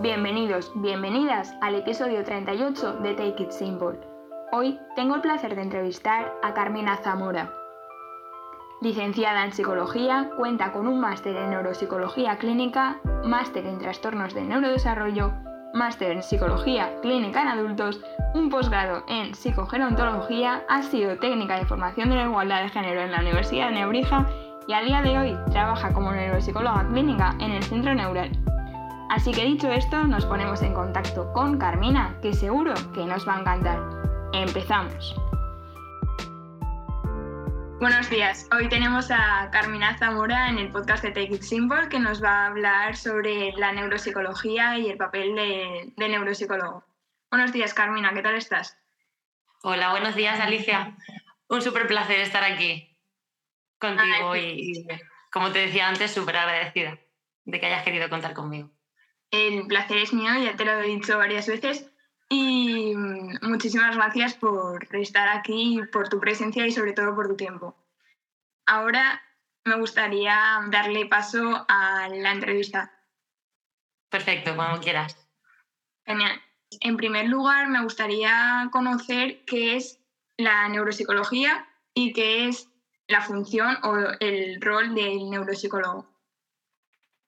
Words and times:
Bienvenidos, 0.00 0.70
bienvenidas 0.76 1.52
al 1.60 1.74
episodio 1.74 2.22
38 2.22 2.98
de 3.02 3.14
Take 3.14 3.42
It 3.42 3.50
Simple. 3.50 3.98
Hoy 4.52 4.78
tengo 4.94 5.16
el 5.16 5.20
placer 5.20 5.56
de 5.56 5.62
entrevistar 5.62 6.32
a 6.40 6.54
Carmina 6.54 6.98
Zamora. 6.98 7.52
Licenciada 8.80 9.44
en 9.44 9.52
Psicología, 9.52 10.30
cuenta 10.36 10.70
con 10.70 10.86
un 10.86 11.00
máster 11.00 11.34
en 11.34 11.50
Neuropsicología 11.50 12.38
Clínica, 12.38 13.00
máster 13.24 13.66
en 13.66 13.80
Trastornos 13.80 14.34
del 14.34 14.48
Neurodesarrollo, 14.48 15.32
máster 15.74 16.12
en 16.12 16.22
Psicología 16.22 17.00
Clínica 17.02 17.42
en 17.42 17.48
Adultos, 17.48 18.00
un 18.34 18.50
posgrado 18.50 19.02
en 19.08 19.34
Psicogerontología, 19.34 20.62
ha 20.68 20.82
sido 20.82 21.18
técnica 21.18 21.58
de 21.58 21.66
formación 21.66 22.10
de 22.10 22.14
la 22.14 22.26
igualdad 22.26 22.62
de 22.62 22.68
género 22.68 23.00
en 23.00 23.10
la 23.10 23.18
Universidad 23.18 23.70
de 23.70 23.74
Nebrija 23.74 24.28
y 24.68 24.74
a 24.74 24.82
día 24.82 25.02
de 25.02 25.18
hoy 25.18 25.36
trabaja 25.50 25.92
como 25.92 26.12
neuropsicóloga 26.12 26.86
clínica 26.86 27.34
en 27.40 27.50
el 27.50 27.64
Centro 27.64 27.92
Neural. 27.94 28.30
Así 29.10 29.32
que 29.32 29.46
dicho 29.46 29.72
esto, 29.72 30.04
nos 30.04 30.26
ponemos 30.26 30.60
en 30.60 30.74
contacto 30.74 31.32
con 31.32 31.58
Carmina, 31.58 32.18
que 32.20 32.34
seguro 32.34 32.74
que 32.92 33.06
nos 33.06 33.26
va 33.26 33.36
a 33.36 33.40
encantar. 33.40 33.80
Empezamos. 34.34 35.16
Buenos 37.80 38.10
días. 38.10 38.46
Hoy 38.52 38.68
tenemos 38.68 39.10
a 39.10 39.48
Carmina 39.50 39.96
Zamora 39.96 40.50
en 40.50 40.58
el 40.58 40.70
podcast 40.70 41.02
de 41.02 41.12
Take 41.12 41.36
It 41.36 41.42
Simple 41.42 41.88
que 41.88 41.98
nos 41.98 42.22
va 42.22 42.44
a 42.44 42.46
hablar 42.48 42.96
sobre 42.96 43.52
la 43.52 43.72
neuropsicología 43.72 44.76
y 44.78 44.90
el 44.90 44.98
papel 44.98 45.34
de, 45.34 45.92
neuropsicólogo. 45.96 46.84
Buenos 47.30 47.50
días, 47.52 47.72
Carmina. 47.72 48.12
¿Qué 48.12 48.20
tal 48.20 48.34
estás? 48.34 48.76
Hola, 49.62 49.90
buenos 49.90 50.16
días, 50.16 50.38
Alicia. 50.38 50.94
Un 51.48 51.62
súper 51.62 51.86
placer 51.86 52.20
estar 52.20 52.44
aquí 52.44 52.94
contigo 53.78 54.36
y, 54.36 54.86
como 55.32 55.50
te 55.50 55.60
decía 55.60 55.88
antes, 55.88 56.12
súper 56.12 56.36
agradecida 56.36 56.98
de 57.46 57.58
que 57.58 57.66
hayas 57.66 57.84
querido 57.84 58.10
contar 58.10 58.34
conmigo. 58.34 58.70
El 59.30 59.66
placer 59.66 59.98
es 59.98 60.12
mío, 60.12 60.30
ya 60.42 60.56
te 60.56 60.64
lo 60.64 60.80
he 60.80 60.86
dicho 60.86 61.18
varias 61.18 61.46
veces. 61.46 61.90
Y 62.28 62.94
mm, 62.94 63.38
muchísimas 63.42 63.96
gracias 63.96 64.34
por 64.34 64.86
estar 64.96 65.28
aquí, 65.28 65.80
por 65.92 66.08
tu 66.08 66.20
presencia 66.20 66.66
y 66.66 66.72
sobre 66.72 66.92
todo 66.92 67.14
por 67.14 67.28
tu 67.28 67.36
tiempo. 67.36 67.76
Ahora 68.66 69.22
me 69.64 69.76
gustaría 69.76 70.60
darle 70.68 71.06
paso 71.06 71.64
a 71.68 72.08
la 72.08 72.32
entrevista. 72.32 72.92
Perfecto, 74.10 74.56
como 74.56 74.78
quieras. 74.80 75.28
Genial. 76.06 76.40
En 76.80 76.96
primer 76.96 77.28
lugar, 77.28 77.68
me 77.68 77.82
gustaría 77.82 78.68
conocer 78.72 79.44
qué 79.46 79.76
es 79.76 80.00
la 80.36 80.68
neuropsicología 80.68 81.66
y 81.94 82.12
qué 82.12 82.48
es 82.48 82.70
la 83.06 83.22
función 83.22 83.78
o 83.82 83.96
el 84.20 84.60
rol 84.60 84.94
del 84.94 85.30
neuropsicólogo. 85.30 86.06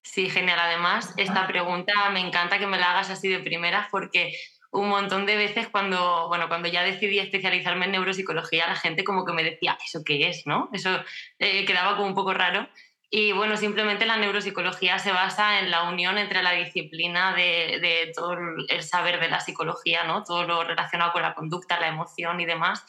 Sí, 0.02 0.30
genial. 0.30 0.58
Además, 0.58 1.12
esta 1.16 1.46
pregunta 1.46 1.92
me 2.10 2.20
encanta 2.20 2.58
que 2.58 2.66
me 2.66 2.78
la 2.78 2.90
hagas 2.92 3.10
así 3.10 3.28
de 3.28 3.40
primeras 3.40 3.88
porque 3.90 4.32
un 4.72 4.88
montón 4.88 5.26
de 5.26 5.36
veces 5.36 5.68
cuando, 5.68 6.28
bueno, 6.28 6.48
cuando 6.48 6.68
ya 6.68 6.82
decidí 6.82 7.18
especializarme 7.18 7.86
en 7.86 7.92
neuropsicología, 7.92 8.66
la 8.66 8.76
gente 8.76 9.04
como 9.04 9.24
que 9.24 9.32
me 9.32 9.42
decía, 9.42 9.76
¿eso 9.84 10.02
qué 10.04 10.28
es? 10.28 10.46
¿no? 10.46 10.70
Eso 10.72 11.02
eh, 11.38 11.64
quedaba 11.64 11.96
como 11.96 12.08
un 12.08 12.14
poco 12.14 12.32
raro. 12.34 12.68
Y 13.12 13.32
bueno, 13.32 13.56
simplemente 13.56 14.06
la 14.06 14.16
neuropsicología 14.16 15.00
se 15.00 15.10
basa 15.10 15.58
en 15.58 15.72
la 15.72 15.82
unión 15.90 16.16
entre 16.16 16.42
la 16.44 16.52
disciplina 16.52 17.34
de, 17.34 17.80
de 17.80 18.12
todo 18.14 18.36
el 18.68 18.82
saber 18.84 19.18
de 19.18 19.28
la 19.28 19.40
psicología, 19.40 20.04
¿no? 20.04 20.22
todo 20.22 20.44
lo 20.44 20.62
relacionado 20.62 21.12
con 21.12 21.22
la 21.22 21.34
conducta, 21.34 21.80
la 21.80 21.88
emoción 21.88 22.40
y 22.40 22.46
demás, 22.46 22.86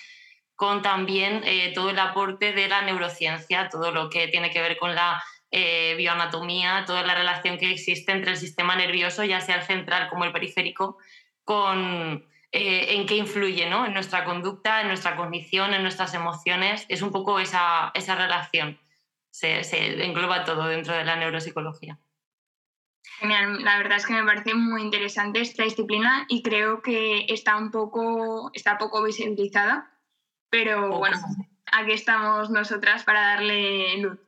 con 0.55 0.83
también 0.83 1.41
eh, 1.43 1.71
todo 1.73 1.89
el 1.89 1.97
aporte 1.97 2.53
de 2.53 2.67
la 2.67 2.83
neurociencia, 2.83 3.67
todo 3.69 3.91
lo 3.91 4.11
que 4.11 4.27
tiene 4.27 4.51
que 4.51 4.61
ver 4.61 4.77
con 4.77 4.93
la 4.93 5.23
eh, 5.51 5.95
bioanatomía, 5.97 6.85
toda 6.85 7.03
la 7.03 7.13
relación 7.13 7.57
que 7.57 7.71
existe 7.71 8.11
entre 8.11 8.31
el 8.31 8.37
sistema 8.37 8.75
nervioso, 8.75 9.23
ya 9.23 9.41
sea 9.41 9.57
el 9.57 9.63
central 9.63 10.09
como 10.09 10.25
el 10.25 10.31
periférico, 10.31 10.97
con 11.43 12.25
eh, 12.51 12.95
en 12.95 13.05
qué 13.05 13.15
influye 13.15 13.69
¿no? 13.69 13.85
en 13.85 13.93
nuestra 13.93 14.23
conducta, 14.23 14.81
en 14.81 14.87
nuestra 14.87 15.15
cognición, 15.15 15.73
en 15.73 15.83
nuestras 15.83 16.13
emociones. 16.13 16.85
Es 16.89 17.01
un 17.01 17.11
poco 17.11 17.39
esa, 17.39 17.91
esa 17.93 18.15
relación. 18.15 18.79
Se, 19.29 19.63
se, 19.63 20.03
engloba 20.03 20.43
todo 20.43 20.67
dentro 20.67 20.93
de 20.93 21.05
la 21.05 21.15
neuropsicología. 21.15 21.99
Genial, 23.19 23.63
la 23.63 23.77
verdad 23.77 23.97
es 23.97 24.05
que 24.05 24.13
me 24.13 24.23
parece 24.23 24.53
muy 24.53 24.81
interesante 24.81 25.41
esta 25.41 25.63
disciplina 25.63 26.25
y 26.27 26.41
creo 26.41 26.81
que 26.81 27.25
está 27.29 27.55
un 27.55 27.71
poco, 27.71 28.51
está 28.53 28.77
poco 28.77 29.03
visibilizada 29.03 29.91
pero 30.51 30.89
bueno, 30.99 31.17
aquí 31.71 31.93
estamos 31.93 32.49
nosotras 32.49 33.03
para 33.05 33.21
darle 33.21 33.97
luz. 33.97 34.19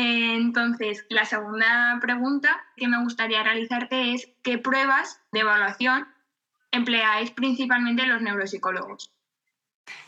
Entonces, 0.00 1.04
la 1.08 1.24
segunda 1.24 1.98
pregunta 2.00 2.64
que 2.76 2.86
me 2.86 3.02
gustaría 3.02 3.42
realizarte 3.42 4.14
es 4.14 4.28
¿qué 4.44 4.56
pruebas 4.56 5.20
de 5.32 5.40
evaluación 5.40 6.06
empleáis 6.70 7.32
principalmente 7.32 8.06
los 8.06 8.22
neuropsicólogos? 8.22 9.10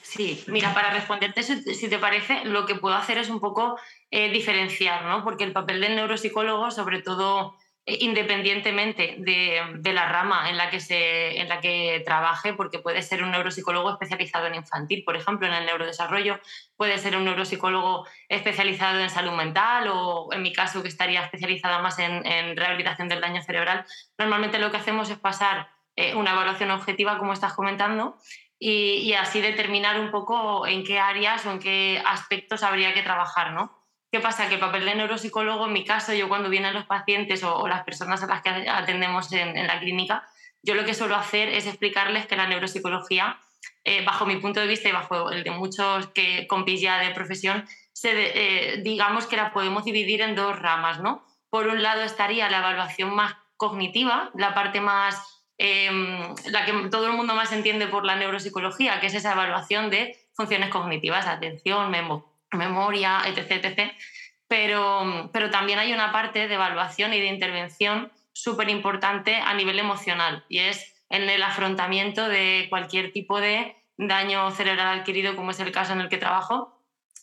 Sí, 0.00 0.44
mira, 0.46 0.74
para 0.74 0.92
responderte, 0.92 1.42
si 1.42 1.88
te 1.88 1.98
parece, 1.98 2.44
lo 2.44 2.66
que 2.66 2.76
puedo 2.76 2.94
hacer 2.94 3.18
es 3.18 3.30
un 3.30 3.40
poco 3.40 3.78
eh, 4.12 4.30
diferenciar, 4.30 5.04
¿no? 5.06 5.24
Porque 5.24 5.42
el 5.44 5.52
papel 5.52 5.80
del 5.80 5.96
neuropsicólogo, 5.96 6.70
sobre 6.70 7.02
todo 7.02 7.56
independientemente 7.86 9.16
de, 9.18 9.92
la 9.92 10.08
rama 10.08 10.50
en 10.50 10.56
la, 10.56 10.70
que 10.70 10.80
se, 10.80 11.40
en 11.40 11.48
la 11.48 11.60
que 11.60 12.02
trabaje, 12.04 12.54
porque 12.54 12.78
puede 12.78 13.02
ser 13.02 13.22
un 13.22 13.30
neuropsicólogo 13.30 13.90
especializado 13.90 14.46
en 14.46 14.54
infantil, 14.54 15.02
por 15.04 15.16
ejemplo, 15.16 15.46
en 15.46 15.54
el 15.54 15.66
neurodesarrollo, 15.66 16.38
puede 16.76 16.98
ser 16.98 17.16
un 17.16 17.24
neuropsicólogo 17.24 18.06
especializado 18.28 19.00
en 19.00 19.10
salud 19.10 19.32
mental 19.32 19.88
o 19.88 20.28
en 20.32 20.42
mi 20.42 20.52
caso 20.52 20.82
que 20.82 20.88
estaría 20.88 21.22
especializada 21.22 21.80
más 21.80 21.98
en, 21.98 22.56
rehabilitación 22.56 23.08
del 23.08 23.20
daño 23.20 23.42
cerebral. 23.42 23.84
Normalmente 24.18 24.58
lo 24.58 24.70
que 24.70 24.76
hacemos 24.76 25.10
es 25.10 25.18
pasar 25.18 25.70
eh, 25.96 26.14
una 26.14 26.32
evaluación 26.32 26.70
objetiva, 26.70 27.18
como 27.18 27.32
estás 27.32 27.54
comentando, 27.54 28.16
y, 28.58 28.96
y 28.96 29.14
así 29.14 29.40
determinar 29.40 29.98
un 29.98 30.10
poco 30.10 30.66
en 30.66 30.84
qué 30.84 30.98
áreas 30.98 31.46
o 31.46 31.52
en 31.52 31.58
qué 31.60 32.02
aspectos 32.04 32.62
habría 32.62 32.92
que 32.92 33.02
trabajar, 33.02 33.52
¿no? 33.52 33.79
¿Qué 34.10 34.18
pasa? 34.18 34.48
Que 34.48 34.54
el 34.54 34.60
papel 34.60 34.84
de 34.84 34.96
neuropsicólogo, 34.96 35.66
en 35.66 35.72
mi 35.72 35.84
caso, 35.84 36.12
yo 36.12 36.28
cuando 36.28 36.48
vienen 36.48 36.74
los 36.74 36.84
pacientes 36.84 37.44
o, 37.44 37.68
las 37.68 37.84
personas 37.84 38.20
a 38.22 38.26
las 38.26 38.42
que 38.42 38.48
atendemos 38.68 39.32
en, 39.32 39.66
la 39.66 39.78
clínica, 39.78 40.28
yo 40.62 40.74
lo 40.74 40.84
que 40.84 40.94
suelo 40.94 41.14
hacer 41.14 41.48
es 41.48 41.66
explicarles 41.66 42.26
que 42.26 42.34
la 42.34 42.48
neuropsicología, 42.48 43.38
eh, 43.84 44.04
bajo 44.04 44.26
mi 44.26 44.36
punto 44.36 44.58
de 44.58 44.66
vista 44.66 44.88
y 44.88 44.92
bajo 44.92 45.30
el 45.30 45.44
de 45.44 45.52
muchos 45.52 46.08
que 46.08 46.48
compis 46.48 46.80
ya 46.80 46.98
de 46.98 47.14
profesión, 47.14 47.68
se, 47.92 48.10
eh, 48.14 48.78
digamos 48.82 49.26
que 49.26 49.36
la 49.36 49.52
podemos 49.52 49.84
dividir 49.84 50.22
en 50.22 50.34
dos 50.34 50.58
ramas, 50.58 51.00
¿no? 51.00 51.24
Por 51.48 51.68
un 51.68 51.80
lado 51.80 52.02
estaría 52.02 52.50
la 52.50 52.58
evaluación 52.58 53.14
más 53.14 53.34
cognitiva, 53.56 54.30
la 54.34 54.54
parte 54.54 54.80
más, 54.80 55.44
em, 55.56 56.34
la 56.46 56.64
que 56.64 56.72
todo 56.90 57.06
el 57.06 57.12
mundo 57.12 57.34
más 57.34 57.52
entiende 57.52 57.86
por 57.86 58.04
la 58.04 58.16
neuropsicología, 58.16 58.98
que 58.98 59.06
es 59.06 59.14
esa 59.14 59.32
evaluación 59.32 59.88
de 59.88 60.18
funciones 60.34 60.70
cognitivas, 60.70 61.26
atención, 61.26 61.90
memoria 61.90 62.29
memoria, 62.52 63.22
etc. 63.26 63.64
etc. 63.64 63.92
Pero, 64.48 65.30
pero 65.32 65.50
también 65.50 65.78
hay 65.78 65.92
una 65.92 66.12
parte 66.12 66.48
de 66.48 66.54
evaluación 66.54 67.12
y 67.14 67.20
de 67.20 67.26
intervención 67.26 68.10
súper 68.32 68.68
importante 68.68 69.36
a 69.36 69.54
nivel 69.54 69.78
emocional 69.78 70.44
y 70.48 70.58
es 70.58 70.94
en 71.08 71.28
el 71.28 71.42
afrontamiento 71.42 72.28
de 72.28 72.66
cualquier 72.70 73.12
tipo 73.12 73.40
de 73.40 73.76
daño 73.96 74.50
cerebral 74.52 75.00
adquirido, 75.00 75.36
como 75.36 75.50
es 75.50 75.60
el 75.60 75.72
caso 75.72 75.92
en 75.92 76.00
el 76.00 76.08
que 76.08 76.16
trabajo, 76.16 76.80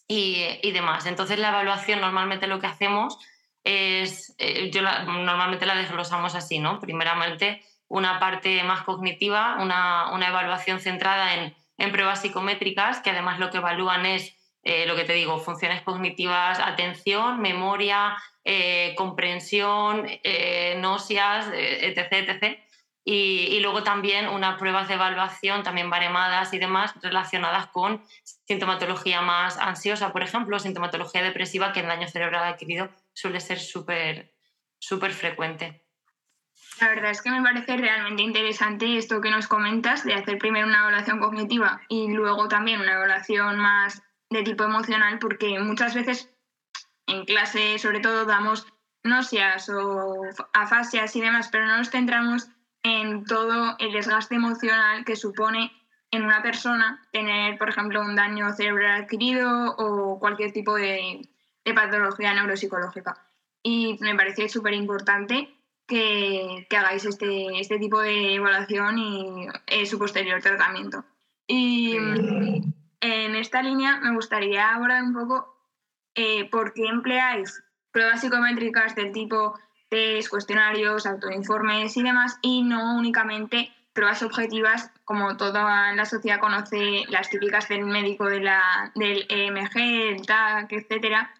y, 0.07 0.45
y 0.61 0.71
demás. 0.71 1.05
Entonces 1.05 1.39
la 1.39 1.49
evaluación 1.49 1.99
normalmente 2.01 2.47
lo 2.47 2.59
que 2.59 2.67
hacemos 2.67 3.17
es, 3.63 4.35
eh, 4.37 4.71
yo 4.71 4.81
normalmente 4.81 5.65
la 5.65 5.75
desglosamos 5.75 6.35
así, 6.35 6.59
¿no? 6.59 6.79
Primeramente 6.79 7.61
una 7.89 8.19
parte 8.19 8.63
más 8.63 8.83
cognitiva, 8.83 9.57
una, 9.59 10.11
una 10.11 10.27
evaluación 10.27 10.79
centrada 10.79 11.35
en, 11.35 11.55
en 11.77 11.91
pruebas 11.91 12.21
psicométricas, 12.21 12.99
que 12.99 13.11
además 13.11 13.39
lo 13.39 13.49
que 13.49 13.57
evalúan 13.57 14.05
es 14.05 14.36
eh, 14.67 14.85
lo 14.85 14.97
que 14.97 15.05
te 15.05 15.13
digo, 15.13 15.39
funciones 15.39 15.81
cognitivas, 15.81 16.59
atención, 16.59 17.39
memoria, 17.39 18.17
eh, 18.43 18.95
comprensión, 18.97 20.05
eh, 20.05 20.75
náuseas, 20.81 21.47
etc. 21.53 22.11
etc. 22.11 22.59
Y, 23.05 23.61
luego 23.61 23.83
también 23.83 24.27
unas 24.27 24.59
pruebas 24.59 24.89
de 24.89 24.95
evaluación, 24.95 25.63
también 25.63 25.89
baremadas 25.89 26.53
y 26.53 26.59
demás, 26.59 26.93
relacionadas 27.01 27.67
con 27.67 28.03
sintomatología 28.43 29.21
más 29.21 29.57
ansiosa, 29.57 30.11
por 30.11 30.21
ejemplo, 30.21 30.59
sintomatología 30.59 31.23
depresiva, 31.23 31.71
que 31.71 31.79
en 31.79 31.87
daño 31.87 32.09
cerebral 32.09 32.43
adquirido 32.43 32.89
suele 33.13 33.39
ser 33.39 33.59
súper 33.59 34.33
súper 34.79 35.13
frecuente. 35.13 35.85
La 36.81 36.89
verdad 36.89 37.11
es 37.11 37.21
que 37.21 37.31
me 37.31 37.41
parece 37.41 37.77
realmente 37.77 38.21
interesante 38.21 38.97
esto 38.97 39.21
que 39.21 39.31
nos 39.31 39.47
comentas 39.47 40.03
de 40.03 40.13
hacer 40.13 40.37
primero 40.37 40.67
una 40.67 40.79
evaluación 40.79 41.19
cognitiva 41.19 41.81
y 41.87 42.11
luego 42.11 42.49
también 42.49 42.81
una 42.81 42.95
evaluación 42.95 43.57
más 43.57 44.03
de 44.29 44.43
tipo 44.43 44.63
emocional 44.63 45.19
porque 45.19 45.59
muchas 45.59 45.95
veces 45.95 46.29
en 47.07 47.25
clase 47.25 47.79
sobre 47.79 47.99
todo 47.99 48.25
damos 48.25 48.67
náuseas 49.03 49.69
o 49.69 50.23
afasias 50.53 51.15
y 51.15 51.21
demás, 51.21 51.49
pero 51.51 51.65
no 51.65 51.77
nos 51.77 51.89
centramos 51.89 52.49
en 52.83 53.23
todo 53.25 53.75
el 53.79 53.93
desgaste 53.93 54.35
emocional 54.35 55.05
que 55.05 55.15
supone 55.15 55.71
en 56.11 56.23
una 56.23 56.41
persona 56.41 57.05
tener, 57.11 57.57
por 57.57 57.69
ejemplo, 57.69 58.01
un 58.01 58.15
daño 58.15 58.53
cerebral 58.53 59.03
adquirido 59.03 59.75
o 59.77 60.19
cualquier 60.19 60.51
tipo 60.51 60.75
de, 60.75 61.27
de 61.65 61.73
patología 61.73 62.33
neuropsicológica. 62.33 63.17
Y 63.63 63.97
me 63.99 64.15
parece 64.15 64.47
súper 64.47 64.73
importante 64.73 65.53
que, 65.85 66.67
hagáis 66.71 67.05
este, 67.05 67.59
este, 67.59 67.79
tipo 67.79 67.99
de 67.99 68.35
evaluación 68.35 68.97
y 68.97 69.47
eh, 69.67 69.85
su 69.85 69.97
posterior 69.97 70.41
tratamiento. 70.41 71.03
Y 71.47 71.97
en 73.01 73.35
esta 73.35 73.61
línea 73.61 73.97
me 73.97 74.13
gustaría 74.13 74.73
abordar 74.73 75.03
un 75.03 75.13
poco 75.13 75.55
eh, 76.15 76.49
por 76.49 76.73
qué 76.73 76.85
empleáis 76.85 77.63
pruebas 77.91 78.21
psicométricas 78.21 78.95
del 78.95 79.11
tipo 79.11 79.57
test, 79.89 80.29
cuestionarios, 80.29 81.05
autoinformes 81.05 81.95
y 81.97 82.03
demás, 82.03 82.37
y 82.41 82.63
no 82.63 82.97
únicamente 82.97 83.73
pruebas 83.93 84.21
objetivas 84.21 84.91
como 85.05 85.37
toda 85.37 85.93
la 85.93 86.05
sociedad 86.05 86.39
conoce 86.39 87.05
las 87.09 87.29
típicas 87.29 87.67
del 87.67 87.85
médico 87.85 88.25
de 88.25 88.41
la, 88.41 88.91
del 88.93 89.25
EMG, 89.29 89.77
el 89.77 90.25
TAC, 90.25 90.71
etcétera, 90.73 91.33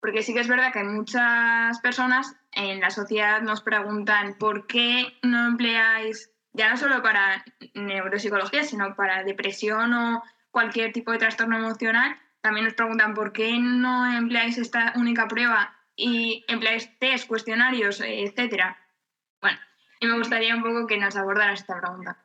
porque 0.00 0.22
sí 0.22 0.32
que 0.32 0.40
es 0.40 0.48
verdad 0.48 0.72
que 0.72 0.84
muchas 0.84 1.78
personas 1.80 2.34
en 2.52 2.80
la 2.80 2.90
sociedad 2.90 3.42
nos 3.42 3.60
preguntan 3.60 4.36
por 4.38 4.66
qué 4.66 5.18
no 5.22 5.46
empleáis, 5.46 6.30
ya 6.52 6.70
no 6.70 6.76
solo 6.76 7.02
para 7.02 7.44
neuropsicología, 7.74 8.64
sino 8.64 8.94
para 8.94 9.24
depresión 9.24 9.92
o 9.92 10.22
cualquier 10.50 10.92
tipo 10.92 11.12
de 11.12 11.18
trastorno 11.18 11.56
emocional, 11.58 12.16
también 12.40 12.64
nos 12.64 12.74
preguntan 12.74 13.14
por 13.14 13.32
qué 13.32 13.58
no 13.58 14.10
empleáis 14.10 14.58
esta 14.58 14.92
única 14.96 15.28
prueba 15.28 15.76
y 15.96 16.44
empleáis 16.48 16.96
test, 16.98 17.26
cuestionarios, 17.26 18.00
etcétera. 18.00 18.78
Bueno, 19.40 19.58
y 20.00 20.06
me 20.06 20.16
gustaría 20.16 20.54
un 20.54 20.62
poco 20.62 20.86
que 20.86 20.98
nos 20.98 21.16
abordaras 21.16 21.60
esta 21.60 21.80
pregunta. 21.80 22.24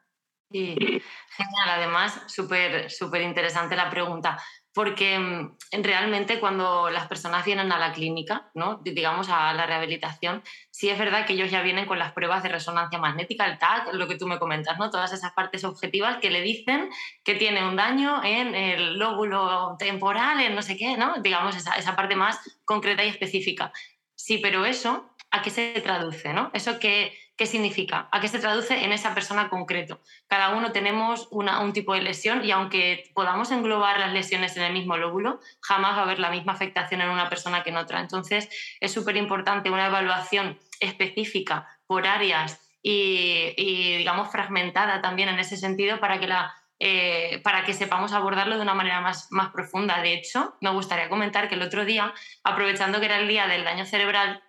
Sí, 0.51 0.75
genial. 0.75 1.69
Además, 1.69 2.21
súper 2.27 2.91
súper 2.91 3.23
interesante 3.23 3.75
la 3.75 3.89
pregunta 3.89 4.37
porque 4.73 5.19
mm, 5.19 5.57
realmente 5.83 6.39
cuando 6.39 6.89
las 6.89 7.07
personas 7.07 7.45
vienen 7.45 7.71
a 7.71 7.79
la 7.79 7.93
clínica, 7.93 8.49
¿no? 8.53 8.81
digamos 8.83 9.29
a 9.29 9.53
la 9.53 9.65
rehabilitación, 9.65 10.43
sí 10.71 10.89
es 10.89 10.97
verdad 10.97 11.25
que 11.25 11.33
ellos 11.33 11.51
ya 11.51 11.61
vienen 11.61 11.85
con 11.85 11.99
las 11.99 12.11
pruebas 12.13 12.43
de 12.43 12.49
resonancia 12.49 12.99
magnética, 12.99 13.45
el 13.45 13.59
TAC, 13.59 13.93
lo 13.93 14.07
que 14.07 14.17
tú 14.17 14.27
me 14.27 14.39
comentas, 14.39 14.77
¿no? 14.79 14.89
todas 14.89 15.13
esas 15.13 15.31
partes 15.33 15.63
objetivas 15.63 16.17
que 16.17 16.31
le 16.31 16.41
dicen 16.41 16.89
que 17.23 17.35
tiene 17.35 17.67
un 17.67 17.75
daño 17.75 18.23
en 18.23 18.55
el 18.55 18.97
lóbulo 18.97 19.75
temporal, 19.77 20.39
en 20.41 20.55
no 20.55 20.61
sé 20.61 20.75
qué, 20.77 20.97
¿no? 20.97 21.15
digamos 21.21 21.55
esa, 21.55 21.75
esa 21.75 21.95
parte 21.95 22.15
más 22.15 22.39
concreta 22.65 23.03
y 23.03 23.09
específica. 23.09 23.71
Sí, 24.15 24.37
pero 24.37 24.65
eso, 24.65 25.15
¿a 25.31 25.41
qué 25.41 25.49
se 25.49 25.81
traduce? 25.81 26.33
¿no? 26.33 26.49
Eso 26.53 26.79
que 26.79 27.17
¿Qué 27.43 27.47
significa? 27.47 28.07
¿A 28.09 28.21
qué 28.21 28.29
se 28.29 28.39
traduce 28.39 28.85
en 28.85 28.93
esa 28.93 29.13
persona 29.13 29.49
concreto? 29.49 29.99
Cada 30.29 30.55
uno 30.55 30.71
tenemos 30.71 31.27
un 31.29 31.73
tipo 31.73 31.93
de 31.93 32.01
lesión 32.01 32.45
y 32.45 32.51
aunque 32.51 33.11
podamos 33.13 33.51
englobar 33.51 33.99
las 33.99 34.13
lesiones 34.13 34.55
en 34.55 34.63
el 34.63 34.71
mismo 34.71 34.95
lóbulo, 34.95 35.41
jamás 35.59 35.97
va 35.97 35.99
a 35.99 36.03
haber 36.03 36.19
la 36.19 36.31
misma 36.31 36.53
afectación 36.53 37.01
en 37.01 37.09
una 37.09 37.27
persona 37.27 37.61
que 37.61 37.71
en 37.71 37.75
otra. 37.75 37.99
Entonces, 37.99 38.47
es 38.79 38.93
súper 38.93 39.17
importante 39.17 39.69
una 39.69 39.87
evaluación 39.87 40.57
específica 40.79 41.67
por 41.85 42.07
áreas 42.07 42.61
y, 42.81 43.97
digamos, 43.97 44.31
fragmentada 44.31 45.01
también 45.01 45.27
en 45.27 45.37
ese 45.37 45.57
sentido 45.57 45.99
para 45.99 46.21
que 46.21 46.27
la, 46.27 46.55
eh, 46.79 47.41
para 47.43 47.65
que 47.65 47.73
sepamos 47.73 48.13
abordarlo 48.13 48.55
de 48.55 48.61
una 48.61 48.73
manera 48.73 49.01
más, 49.01 49.27
más 49.31 49.49
profunda. 49.49 50.01
De 50.01 50.13
hecho, 50.13 50.55
me 50.61 50.69
gustaría 50.69 51.09
comentar 51.09 51.49
que 51.49 51.55
el 51.55 51.61
otro 51.61 51.83
día, 51.83 52.13
aprovechando 52.45 53.01
que 53.01 53.07
era 53.07 53.19
el 53.19 53.27
día 53.27 53.47
del 53.47 53.65
daño 53.65 53.85
cerebral, 53.85 54.42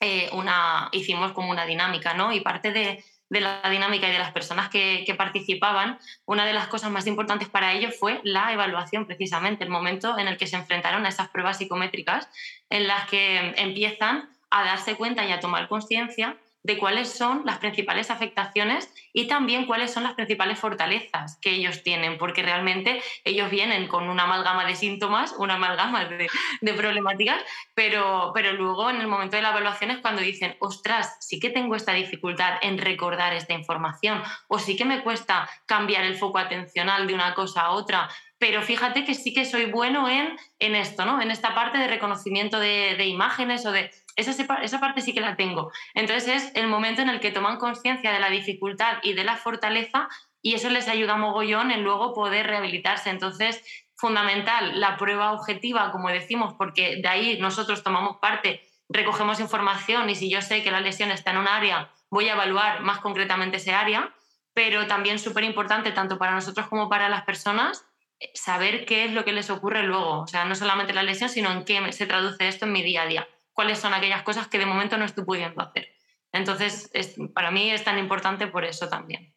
eh, 0.00 0.30
una, 0.32 0.88
hicimos 0.92 1.32
como 1.32 1.50
una 1.50 1.66
dinámica, 1.66 2.14
¿no? 2.14 2.32
Y 2.32 2.40
parte 2.40 2.72
de, 2.72 3.04
la 3.30 3.60
dinámica 3.68 4.08
y 4.08 4.12
de 4.12 4.18
las 4.18 4.32
personas 4.32 4.70
que, 4.70 5.14
participaban, 5.16 5.98
una 6.24 6.46
de 6.46 6.52
las 6.52 6.68
cosas 6.68 6.90
más 6.90 7.06
importantes 7.06 7.48
para 7.48 7.72
ellos 7.72 7.94
fue 7.98 8.20
la 8.24 8.52
evaluación, 8.52 9.06
precisamente, 9.06 9.64
el 9.64 9.70
momento 9.70 10.18
en 10.18 10.28
el 10.28 10.38
que 10.38 10.46
se 10.46 10.56
enfrentaron 10.56 11.04
a 11.04 11.10
esas 11.10 11.28
pruebas 11.28 11.58
psicométricas, 11.58 12.28
en 12.70 12.86
las 12.86 13.08
que 13.08 13.54
empiezan 13.56 14.30
a 14.50 14.64
darse 14.64 14.94
cuenta 14.96 15.26
y 15.26 15.32
a 15.32 15.40
tomar 15.40 15.68
conciencia 15.68 16.38
de 16.62 16.76
cuáles 16.76 17.16
son 17.16 17.42
las 17.44 17.58
principales 17.58 18.10
afectaciones 18.10 18.92
y 19.12 19.26
también 19.26 19.66
cuáles 19.66 19.92
son 19.92 20.02
las 20.02 20.14
principales 20.14 20.58
fortalezas 20.58 21.38
que 21.40 21.50
ellos 21.50 21.82
tienen, 21.82 22.18
porque 22.18 22.42
realmente 22.42 23.00
ellos 23.24 23.50
vienen 23.50 23.88
con 23.88 24.08
una 24.08 24.24
amalgama 24.24 24.66
de 24.66 24.74
síntomas, 24.74 25.34
una 25.38 25.54
amalgama 25.54 26.04
de, 26.04 26.28
problemáticas, 26.74 27.42
pero, 27.74 28.32
pero 28.34 28.52
luego 28.52 28.90
en 28.90 29.00
el 29.00 29.06
momento 29.06 29.36
de 29.36 29.42
la 29.42 29.50
evaluación 29.50 29.90
es 29.90 29.98
cuando 29.98 30.20
dicen, 30.20 30.56
ostras, 30.60 31.16
sí 31.20 31.40
que 31.40 31.50
tengo 31.50 31.74
esta 31.74 31.92
dificultad 31.92 32.58
en 32.60 32.78
recordar 32.78 33.32
esta 33.32 33.54
información, 33.54 34.22
o 34.48 34.58
sí 34.58 34.76
que 34.76 34.84
me 34.84 35.02
cuesta 35.02 35.48
cambiar 35.66 36.04
el 36.04 36.16
foco 36.16 36.38
atencional 36.38 37.06
de 37.06 37.14
una 37.14 37.34
cosa 37.34 37.62
a 37.62 37.70
otra, 37.70 38.08
pero 38.38 38.62
fíjate 38.62 39.04
que 39.04 39.14
sí 39.14 39.34
que 39.34 39.44
soy 39.44 39.66
bueno 39.66 40.08
en, 40.08 40.36
en 40.58 40.74
esto, 40.74 41.04
¿no? 41.04 41.20
En 41.20 41.30
esta 41.30 41.54
parte 41.54 41.78
de 41.78 41.88
reconocimiento 41.88 42.60
de, 42.60 42.94
de 42.96 43.06
imágenes 43.06 43.66
o 43.66 43.72
de 43.72 43.90
esa, 44.18 44.80
parte 44.80 45.00
sí 45.00 45.14
que 45.14 45.20
la 45.20 45.36
tengo. 45.36 45.70
Entonces 45.94 46.28
es 46.28 46.52
el 46.54 46.66
momento 46.66 47.02
en 47.02 47.08
el 47.08 47.20
que 47.20 47.30
toman 47.30 47.58
conciencia 47.58 48.12
de 48.12 48.18
la 48.18 48.30
dificultad 48.30 48.98
y 49.02 49.12
de 49.12 49.24
la 49.24 49.36
fortaleza 49.36 50.08
y 50.42 50.54
eso 50.54 50.70
les 50.70 50.88
ayuda 50.88 51.16
mogollón 51.16 51.70
en 51.70 51.84
luego 51.84 52.14
poder 52.14 52.46
rehabilitarse. 52.46 53.10
Entonces, 53.10 53.62
fundamental 53.96 54.80
la 54.80 54.96
prueba 54.96 55.32
objetiva, 55.32 55.92
como 55.92 56.08
decimos, 56.08 56.54
porque 56.54 57.00
de 57.00 57.08
ahí 57.08 57.38
nosotros 57.40 57.84
tomamos 57.84 58.16
parte, 58.18 58.62
recogemos 58.88 59.40
información 59.40 60.10
y 60.10 60.14
si 60.14 60.30
yo 60.30 60.42
sé 60.42 60.62
que 60.62 60.70
la 60.70 60.80
lesión 60.80 61.10
está 61.10 61.30
en 61.30 61.38
un 61.38 61.48
área, 61.48 61.90
voy 62.10 62.28
a 62.28 62.32
evaluar 62.32 62.82
más 62.82 62.98
concretamente 62.98 63.58
ese 63.58 63.72
área, 63.72 64.12
pero 64.52 64.86
también 64.86 65.20
súper 65.20 65.44
importante 65.44 65.92
tanto 65.92 66.18
para 66.18 66.34
nosotros 66.34 66.66
como 66.68 66.88
para 66.88 67.08
las 67.08 67.22
personas 67.22 67.87
saber 68.34 68.84
qué 68.84 69.04
es 69.04 69.12
lo 69.12 69.24
que 69.24 69.32
les 69.32 69.50
ocurre 69.50 69.82
luego, 69.82 70.20
o 70.20 70.26
sea, 70.26 70.44
no 70.44 70.54
solamente 70.54 70.92
la 70.92 71.02
lesión, 71.02 71.30
sino 71.30 71.50
en 71.52 71.64
qué 71.64 71.92
se 71.92 72.06
traduce 72.06 72.48
esto 72.48 72.66
en 72.66 72.72
mi 72.72 72.82
día 72.82 73.02
a 73.02 73.06
día 73.06 73.28
cuáles 73.58 73.80
son 73.80 73.92
aquellas 73.92 74.22
cosas 74.22 74.46
que 74.46 74.60
de 74.60 74.66
momento 74.66 74.96
no 74.96 75.04
estoy 75.04 75.24
pudiendo 75.24 75.60
hacer. 75.60 75.88
Entonces, 76.30 76.92
para 77.34 77.50
mí 77.50 77.72
es 77.72 77.82
tan 77.82 77.98
importante 77.98 78.46
por 78.46 78.64
eso 78.64 78.88
también. 78.88 79.34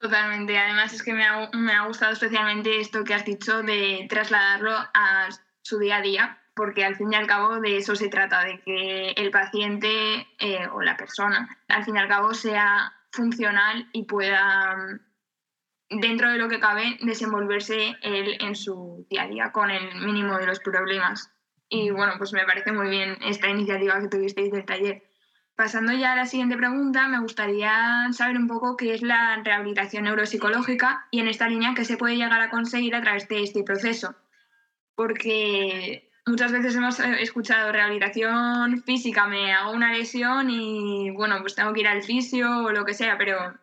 Totalmente. 0.00 0.58
Además, 0.58 0.92
es 0.92 1.04
que 1.04 1.12
me 1.12 1.24
ha, 1.24 1.48
me 1.52 1.72
ha, 1.72 1.86
gustado 1.86 2.12
especialmente 2.12 2.80
esto 2.80 3.04
que 3.04 3.14
has 3.14 3.24
dicho 3.24 3.62
de 3.62 4.08
trasladarlo 4.10 4.72
a 4.72 5.28
su 5.62 5.78
día 5.78 5.98
a 5.98 6.02
día, 6.02 6.42
porque 6.56 6.84
al 6.84 6.96
fin 6.96 7.12
y 7.12 7.14
al 7.14 7.28
cabo 7.28 7.60
de 7.60 7.76
eso 7.76 7.94
se 7.94 8.08
trata, 8.08 8.42
de 8.42 8.60
que 8.62 9.10
el 9.10 9.30
paciente 9.30 10.26
eh, 10.40 10.66
o 10.72 10.82
la 10.82 10.96
persona, 10.96 11.56
al 11.68 11.84
fin 11.84 11.94
y 11.94 12.00
al 12.00 12.08
cabo, 12.08 12.34
sea 12.34 12.92
funcional 13.12 13.88
y 13.92 14.02
pueda, 14.02 14.98
dentro 15.90 16.30
de 16.30 16.38
lo 16.38 16.48
que 16.48 16.60
cabe, 16.60 16.98
desenvolverse 17.02 17.96
él 18.02 18.36
en 18.40 18.54
su 18.54 19.06
día 19.10 19.22
a 19.22 19.28
día 19.28 19.52
con 19.52 19.70
el 19.70 19.94
mínimo 20.04 20.38
de 20.38 20.46
los 20.46 20.60
problemas. 20.60 21.32
Y 21.68 21.90
bueno, 21.90 22.14
pues 22.18 22.32
me 22.32 22.44
parece 22.44 22.72
muy 22.72 22.88
bien 22.88 23.16
esta 23.22 23.48
iniciativa 23.48 24.00
que 24.00 24.08
tuvisteis 24.08 24.50
del 24.50 24.64
taller. 24.64 25.02
Pasando 25.54 25.92
ya 25.92 26.12
a 26.12 26.16
la 26.16 26.26
siguiente 26.26 26.56
pregunta, 26.56 27.08
me 27.08 27.18
gustaría 27.18 28.06
saber 28.12 28.36
un 28.36 28.46
poco 28.46 28.76
qué 28.76 28.94
es 28.94 29.02
la 29.02 29.42
rehabilitación 29.42 30.04
neuropsicológica 30.04 31.08
y 31.10 31.20
en 31.20 31.28
esta 31.28 31.48
línea 31.48 31.74
qué 31.74 31.84
se 31.84 31.96
puede 31.96 32.16
llegar 32.16 32.40
a 32.40 32.50
conseguir 32.50 32.94
a 32.94 33.02
través 33.02 33.26
de 33.28 33.42
este 33.42 33.64
proceso. 33.64 34.14
Porque 34.94 36.10
muchas 36.26 36.52
veces 36.52 36.76
hemos 36.76 37.00
eh, 37.00 37.22
escuchado 37.22 37.72
rehabilitación 37.72 38.82
física, 38.84 39.26
me 39.26 39.52
hago 39.52 39.72
una 39.72 39.92
lesión 39.92 40.48
y 40.48 41.10
bueno, 41.10 41.40
pues 41.40 41.56
tengo 41.56 41.72
que 41.72 41.80
ir 41.80 41.88
al 41.88 42.02
fisio 42.02 42.66
o 42.66 42.70
lo 42.70 42.84
que 42.84 42.94
sea, 42.94 43.18
pero 43.18 43.54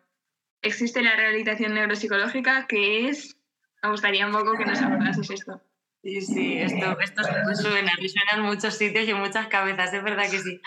existe 0.62 1.02
la 1.02 1.16
rehabilitación 1.16 1.74
neuropsicológica 1.74 2.66
que 2.66 3.08
es, 3.08 3.36
me 3.82 3.90
gustaría 3.90 4.26
un 4.26 4.32
poco 4.32 4.56
que 4.56 4.64
nos 4.64 4.80
abordases 4.80 5.30
esto. 5.30 5.62
Sí, 6.02 6.20
sí, 6.20 6.58
esto, 6.58 6.98
esto 7.00 7.22
suena, 7.54 7.92
suena 7.96 8.32
en 8.36 8.42
muchos 8.42 8.74
sitios 8.78 9.08
y 9.08 9.10
en 9.10 9.18
muchas 9.18 9.48
cabezas, 9.48 9.92
es 9.92 10.04
verdad 10.04 10.30
que 10.30 10.38
sí. 10.38 10.60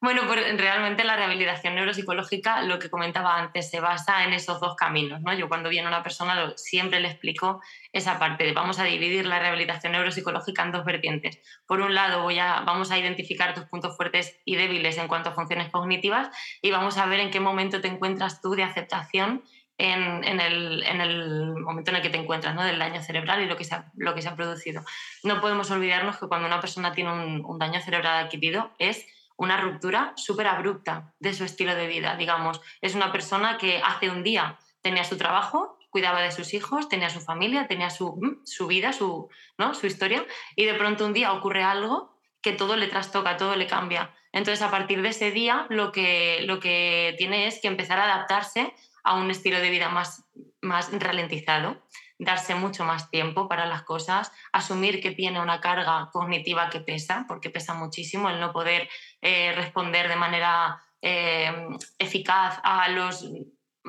Bueno, 0.00 0.22
pues 0.26 0.56
realmente 0.58 1.04
la 1.04 1.16
rehabilitación 1.16 1.74
neuropsicológica, 1.74 2.62
lo 2.62 2.78
que 2.78 2.90
comentaba 2.90 3.38
antes, 3.38 3.70
se 3.70 3.80
basa 3.80 4.24
en 4.24 4.32
esos 4.32 4.60
dos 4.60 4.76
caminos. 4.76 5.20
¿no? 5.22 5.32
Yo 5.32 5.48
cuando 5.48 5.68
viene 5.68 5.88
una 5.88 6.02
persona 6.02 6.52
siempre 6.56 7.00
le 7.00 7.08
explico 7.08 7.62
esa 7.92 8.18
parte 8.18 8.52
vamos 8.52 8.78
a 8.78 8.84
dividir 8.84 9.26
la 9.26 9.38
rehabilitación 9.38 9.92
neuropsicológica 9.92 10.62
en 10.62 10.72
dos 10.72 10.84
vertientes. 10.84 11.40
Por 11.66 11.80
un 11.80 11.94
lado, 11.94 12.22
voy 12.22 12.38
a, 12.38 12.60
vamos 12.60 12.90
a 12.90 12.98
identificar 12.98 13.54
tus 13.54 13.64
puntos 13.64 13.96
fuertes 13.96 14.38
y 14.44 14.56
débiles 14.56 14.98
en 14.98 15.08
cuanto 15.08 15.30
a 15.30 15.32
funciones 15.32 15.70
cognitivas 15.70 16.28
y 16.60 16.70
vamos 16.70 16.98
a 16.98 17.06
ver 17.06 17.20
en 17.20 17.30
qué 17.30 17.40
momento 17.40 17.80
te 17.80 17.88
encuentras 17.88 18.40
tú 18.40 18.50
de 18.50 18.64
aceptación 18.64 19.42
en, 19.78 20.40
el, 20.40 21.54
momento 21.60 21.90
en 21.90 21.96
el 21.96 22.02
que 22.02 22.10
te 22.10 22.18
encuentras, 22.18 22.54
¿no? 22.54 22.62
del 22.64 22.78
daño 22.78 23.02
cerebral 23.02 23.42
y 23.42 23.46
lo 23.46 23.56
que, 23.56 23.64
se 23.64 23.74
ha, 23.74 23.92
lo 23.96 24.14
que 24.14 24.22
se 24.22 24.28
ha 24.28 24.36
producido. 24.36 24.82
No 25.22 25.40
podemos 25.40 25.70
olvidarnos 25.70 26.16
que 26.16 26.28
cuando 26.28 26.46
una 26.46 26.60
persona 26.60 26.92
tiene 26.92 27.12
un, 27.12 27.58
daño 27.58 27.80
cerebral 27.80 28.24
adquirido 28.24 28.70
es 28.78 29.06
una 29.36 29.60
ruptura 29.60 30.12
súper 30.16 30.46
abrupta 30.46 31.14
de 31.18 31.34
su 31.34 31.44
estilo 31.44 31.74
de 31.74 31.86
vida, 31.86 32.16
digamos. 32.16 32.60
Es 32.80 32.94
una 32.94 33.12
persona 33.12 33.58
que 33.58 33.80
hace 33.84 34.10
un 34.10 34.22
día 34.22 34.58
tenía 34.80 35.04
su 35.04 35.16
trabajo, 35.16 35.78
cuidaba 35.90 36.20
de 36.20 36.32
sus 36.32 36.54
hijos, 36.54 36.88
tenía 36.88 37.10
su 37.10 37.20
familia, 37.20 37.66
tenía 37.66 37.90
su, 37.90 38.16
mm, 38.16 38.44
su 38.44 38.66
vida, 38.66 38.92
su, 38.92 39.28
¿no? 39.58 39.74
su 39.74 39.86
historia, 39.86 40.24
y 40.54 40.64
de 40.64 40.74
pronto 40.74 41.06
un 41.06 41.12
día 41.12 41.32
ocurre 41.32 41.62
algo 41.62 42.16
que 42.40 42.52
todo 42.52 42.76
le 42.76 42.86
trastoca, 42.86 43.36
todo 43.36 43.56
le 43.56 43.66
cambia. 43.66 44.14
Entonces, 44.32 44.62
a 44.62 44.70
partir 44.70 45.02
de 45.02 45.08
ese 45.08 45.30
día, 45.30 45.66
lo 45.70 45.92
que, 45.92 46.42
lo 46.44 46.60
que 46.60 47.14
tiene 47.18 47.46
es 47.46 47.60
que 47.60 47.68
empezar 47.68 47.98
a 47.98 48.04
adaptarse 48.04 48.72
a 49.02 49.14
un 49.14 49.30
estilo 49.30 49.58
de 49.58 49.70
vida 49.70 49.88
más, 49.88 50.24
más 50.60 50.92
ralentizado, 50.92 51.82
darse 52.18 52.54
mucho 52.54 52.84
más 52.84 53.10
tiempo 53.10 53.48
para 53.48 53.66
las 53.66 53.82
cosas, 53.82 54.32
asumir 54.52 55.00
que 55.00 55.10
tiene 55.10 55.40
una 55.40 55.60
carga 55.60 56.08
cognitiva 56.12 56.70
que 56.70 56.80
pesa, 56.80 57.24
porque 57.28 57.50
pesa 57.50 57.74
muchísimo 57.74 58.30
el 58.30 58.40
no 58.40 58.52
poder 58.52 58.88
eh, 59.20 59.52
responder 59.54 60.08
de 60.08 60.16
manera 60.16 60.82
eh, 61.02 61.52
eficaz 61.98 62.58
a 62.62 62.88
los 62.88 63.28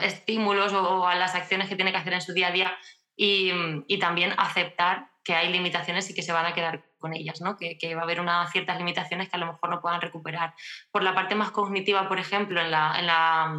estímulos 0.02 0.74
o 0.74 1.08
a 1.08 1.16
las 1.16 1.36
acciones 1.36 1.70
que 1.70 1.76
tiene 1.76 1.92
que 1.92 1.98
hacer 1.98 2.14
en 2.14 2.22
su 2.22 2.34
día 2.34 2.48
a 2.48 2.52
día 2.52 2.78
y, 3.16 3.98
también 4.00 4.34
aceptar 4.38 5.10
que 5.24 5.34
hay 5.34 5.52
limitaciones 5.52 6.10
y 6.10 6.14
que 6.14 6.22
se 6.22 6.32
van 6.32 6.46
a 6.46 6.54
quedar 6.54 6.86
con 7.00 7.14
ellas, 7.14 7.42
¿no? 7.42 7.58
que, 7.58 7.96
va 7.96 8.02
a 8.02 8.04
haber 8.04 8.22
unas 8.22 8.52
ciertas 8.52 8.78
limitaciones 8.78 9.30
que 9.30 9.36
a 9.36 9.40
lo 9.40 9.48
mejor 9.48 9.70
no 9.70 9.82
puedan 9.82 10.02
recuperar. 10.02 10.54
Por 10.92 11.04
la 11.04 11.16
parte 11.16 11.36
más 11.36 11.52
cognitiva, 11.52 12.08
por 12.08 12.20
ejemplo, 12.20 12.62
en 12.62 12.72
la 12.72 13.52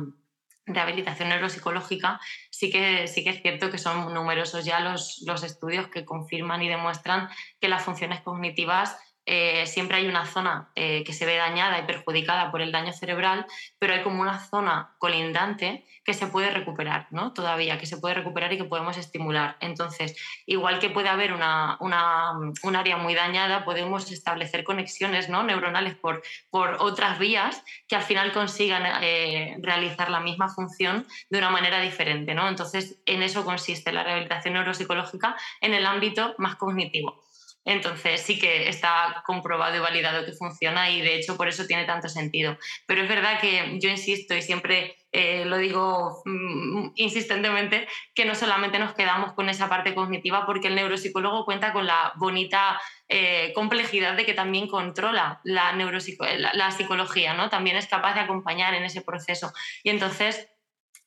rehabilitación 0.69 1.29
neuropsicológica, 1.29 2.21
sí 2.51 2.71
que, 2.71 3.07
sí 3.09 3.25
que 3.25 3.31
es 3.31 3.43
cierto 3.43 3.71
que 3.71 3.79
son 3.79 4.13
numerosos 4.15 4.65
ya 4.65 4.81
los, 4.81 5.23
los 5.27 5.43
estudios 5.43 5.89
que 5.89 6.05
confirman 6.05 6.63
y 6.63 6.69
demuestran 6.69 7.29
que 7.61 7.69
las 7.69 7.83
funciones 7.83 8.21
cognitivas 8.21 8.97
eh, 9.31 9.67
siempre 9.67 9.99
hay 9.99 10.07
una 10.07 10.25
zona 10.25 10.71
eh, 10.75 11.05
que 11.05 11.13
se 11.13 11.27
ve 11.27 11.37
dañada 11.37 11.79
y 11.79 11.83
perjudicada 11.83 12.51
por 12.51 12.63
el 12.63 12.73
daño 12.73 12.95
cerebral, 12.95 13.45
pero 13.79 13.93
hay 13.93 14.03
como 14.03 14.23
una 14.23 14.39
zona 14.39 14.95
colindante 14.97 15.85
que 16.03 16.15
se 16.15 16.29
puede 16.29 16.49
recuperar, 16.49 17.09
¿no? 17.11 17.35
Todavía, 17.35 17.79
que 17.79 17.85
se 17.85 17.99
puede 17.99 18.15
recuperar 18.15 18.51
y 18.55 18.57
que 18.57 18.65
podemos 18.65 18.97
estimular. 18.97 19.59
Entonces, 19.61 20.17
igual 20.47 20.79
que 20.79 20.89
puede 20.89 21.11
haber 21.11 21.35
una, 21.35 21.77
una, 21.81 22.33
un 22.63 22.77
área 22.77 22.97
muy 22.97 23.13
dañada, 23.13 23.67
podemos 23.67 24.11
establecer 24.11 24.65
conexiones 24.65 25.29
¿no? 25.29 25.43
neuronales 25.43 25.95
por, 25.95 26.23
por 26.49 26.79
otras 26.81 27.19
vías 27.19 27.63
que 27.87 27.97
al 27.97 28.03
final 28.03 28.33
consigan 28.33 28.85
eh, 29.03 29.59
realizar 29.61 30.09
la 30.09 30.21
misma 30.21 30.49
función 30.49 31.07
de 31.29 31.37
una 31.37 31.51
manera 31.51 31.83
diferente, 31.83 32.35
¿no? 32.35 32.49
Entonces, 32.49 32.99
en 33.05 33.23
eso 33.23 33.45
consiste 33.45 33.93
la 33.93 34.05
rehabilitación 34.05 34.55
neuropsicológica 34.55 35.37
en 35.61 35.75
el 35.75 35.85
ámbito 35.85 36.35
más 36.39 36.57
cognitivo. 36.57 37.28
Entonces 37.69 38.23
sí 38.23 38.39
que 38.39 38.71
está 38.71 39.23
comprobado 39.27 39.77
y 39.77 39.79
validado 39.79 40.25
que 40.25 40.33
funciona 40.33 40.89
y 40.89 41.03
de 41.03 41.17
hecho 41.17 41.37
por 41.37 41.49
eso 41.49 41.67
tiene 41.67 41.85
tanto 41.85 42.09
sentido. 42.09 42.57
Pero 42.87 43.03
es 43.03 43.09
verdad 43.11 43.39
que 43.43 43.79
yo 43.79 43.91
insisto 43.91 44.35
y 44.35 44.41
siempre 44.41 44.97
eh, 45.13 45.45
lo 45.45 45.59
digo 45.59 46.23
mm, 46.25 46.93
insistentemente, 46.95 47.87
que 48.15 48.25
no 48.25 48.35
solamente 48.35 48.79
nos 48.79 48.95
quedamos 48.95 49.35
con 49.35 49.51
esa 49.51 49.69
parte 49.69 49.95
cognitiva 49.95 50.47
porque 50.47 50.69
el 50.69 50.77
neuropsicólogo 50.77 51.45
cuenta 51.45 51.75
con 51.75 51.87
la 51.87 52.15
bonita 52.17 52.81
eh, 53.07 53.53
complejidad 53.55 54.15
de 54.15 54.25
que 54.25 54.33
también 54.33 54.67
controla 54.67 55.43
la, 55.45 55.75
la, 55.75 56.71
psicología, 56.71 57.35
¿no? 57.35 57.51
también 57.51 57.77
es 57.77 57.87
capaz 57.87 58.15
de 58.15 58.21
acompañar 58.21 58.73
en 58.73 58.85
ese 58.85 59.03
proceso. 59.03 59.53
Y 59.83 59.91
entonces 59.91 60.49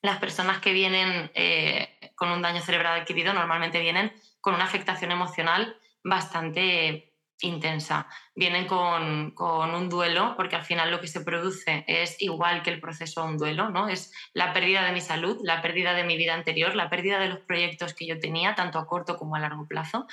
las 0.04 0.20
personas 0.20 0.60
que 0.60 0.74
vienen 0.74 1.32
eh, 1.34 2.12
con 2.14 2.30
un 2.30 2.44
daño 2.44 2.62
cerebral 2.62 3.02
adquirido 3.02 3.34
normalmente 3.34 3.80
vienen 3.80 4.14
con 4.42 4.54
una 4.54 4.66
afectación 4.66 5.12
emocional 5.12 5.76
bastante 6.04 7.12
intensa. 7.42 8.08
Vienen 8.36 8.68
con, 8.68 9.34
un 9.38 9.90
duelo, 9.90 10.36
porque 10.36 10.56
al 10.56 10.64
final 10.64 10.92
lo 10.92 11.02
que 11.02 11.08
se 11.08 11.22
produce 11.22 11.84
es 11.88 12.22
igual 12.22 12.64
que 12.64 12.70
el 12.70 12.80
proceso 12.80 13.22
de 13.22 13.28
un 13.28 13.38
duelo, 13.38 13.70
¿no? 13.70 13.90
Es 13.90 14.14
la 14.34 14.54
pérdida 14.54 14.86
de 14.86 14.92
mi 14.92 15.02
salud, 15.02 15.40
la 15.44 15.62
pérdida 15.62 15.94
de 15.94 16.04
mi 16.04 16.18
vida 16.18 16.34
anterior, 16.34 16.76
la 16.76 16.90
pérdida 16.90 17.20
de 17.20 17.30
los 17.30 17.40
proyectos 17.40 17.94
que 17.94 18.06
yo 18.06 18.20
tenía, 18.20 18.56
tanto 18.56 18.80
a 18.80 18.88
corto 18.88 19.18
como 19.18 19.36
a 19.36 19.40
largo 19.40 19.68
plazo. 19.68 20.08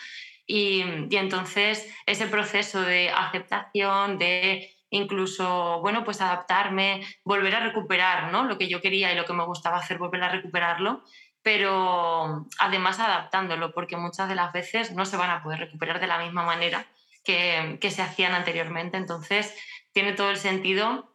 Y, 0.47 0.83
entonces 1.11 1.93
ese 2.07 2.27
proceso 2.27 2.81
de 2.81 3.11
aceptación, 3.11 4.19
de 4.19 4.75
incluso, 4.91 5.81
bueno, 5.81 6.05
pues 6.05 6.23
adaptarme, 6.23 7.03
volver 7.23 7.55
a 7.55 7.61
recuperar, 7.61 8.33
¿no? 8.33 8.45
Lo 8.45 8.57
que 8.57 8.69
yo 8.69 8.81
quería 8.81 9.13
y 9.13 9.17
lo 9.17 9.27
que 9.27 9.35
me 9.35 9.45
gustaba 9.45 9.77
hacer, 9.77 9.99
volver 9.99 10.23
a 10.23 10.31
recuperarlo, 10.31 11.03
pero 11.43 12.47
además 12.59 12.99
adaptándolo, 13.01 13.73
porque 13.73 13.97
muchas 13.97 14.29
de 14.29 14.35
las 14.35 14.53
veces 14.53 14.93
no 14.93 15.05
se 15.05 15.17
van 15.17 15.31
a 15.31 15.43
poder 15.43 15.61
recuperar 15.61 16.01
de 16.01 16.07
la 16.07 16.19
misma 16.19 16.43
manera 16.43 16.87
que, 17.25 17.91
se 17.91 18.03
hacían 18.03 18.35
anteriormente. 18.35 18.97
Entonces, 18.97 19.55
tiene 19.93 20.13
todo 20.13 20.31
el 20.31 20.39
sentido 20.39 21.13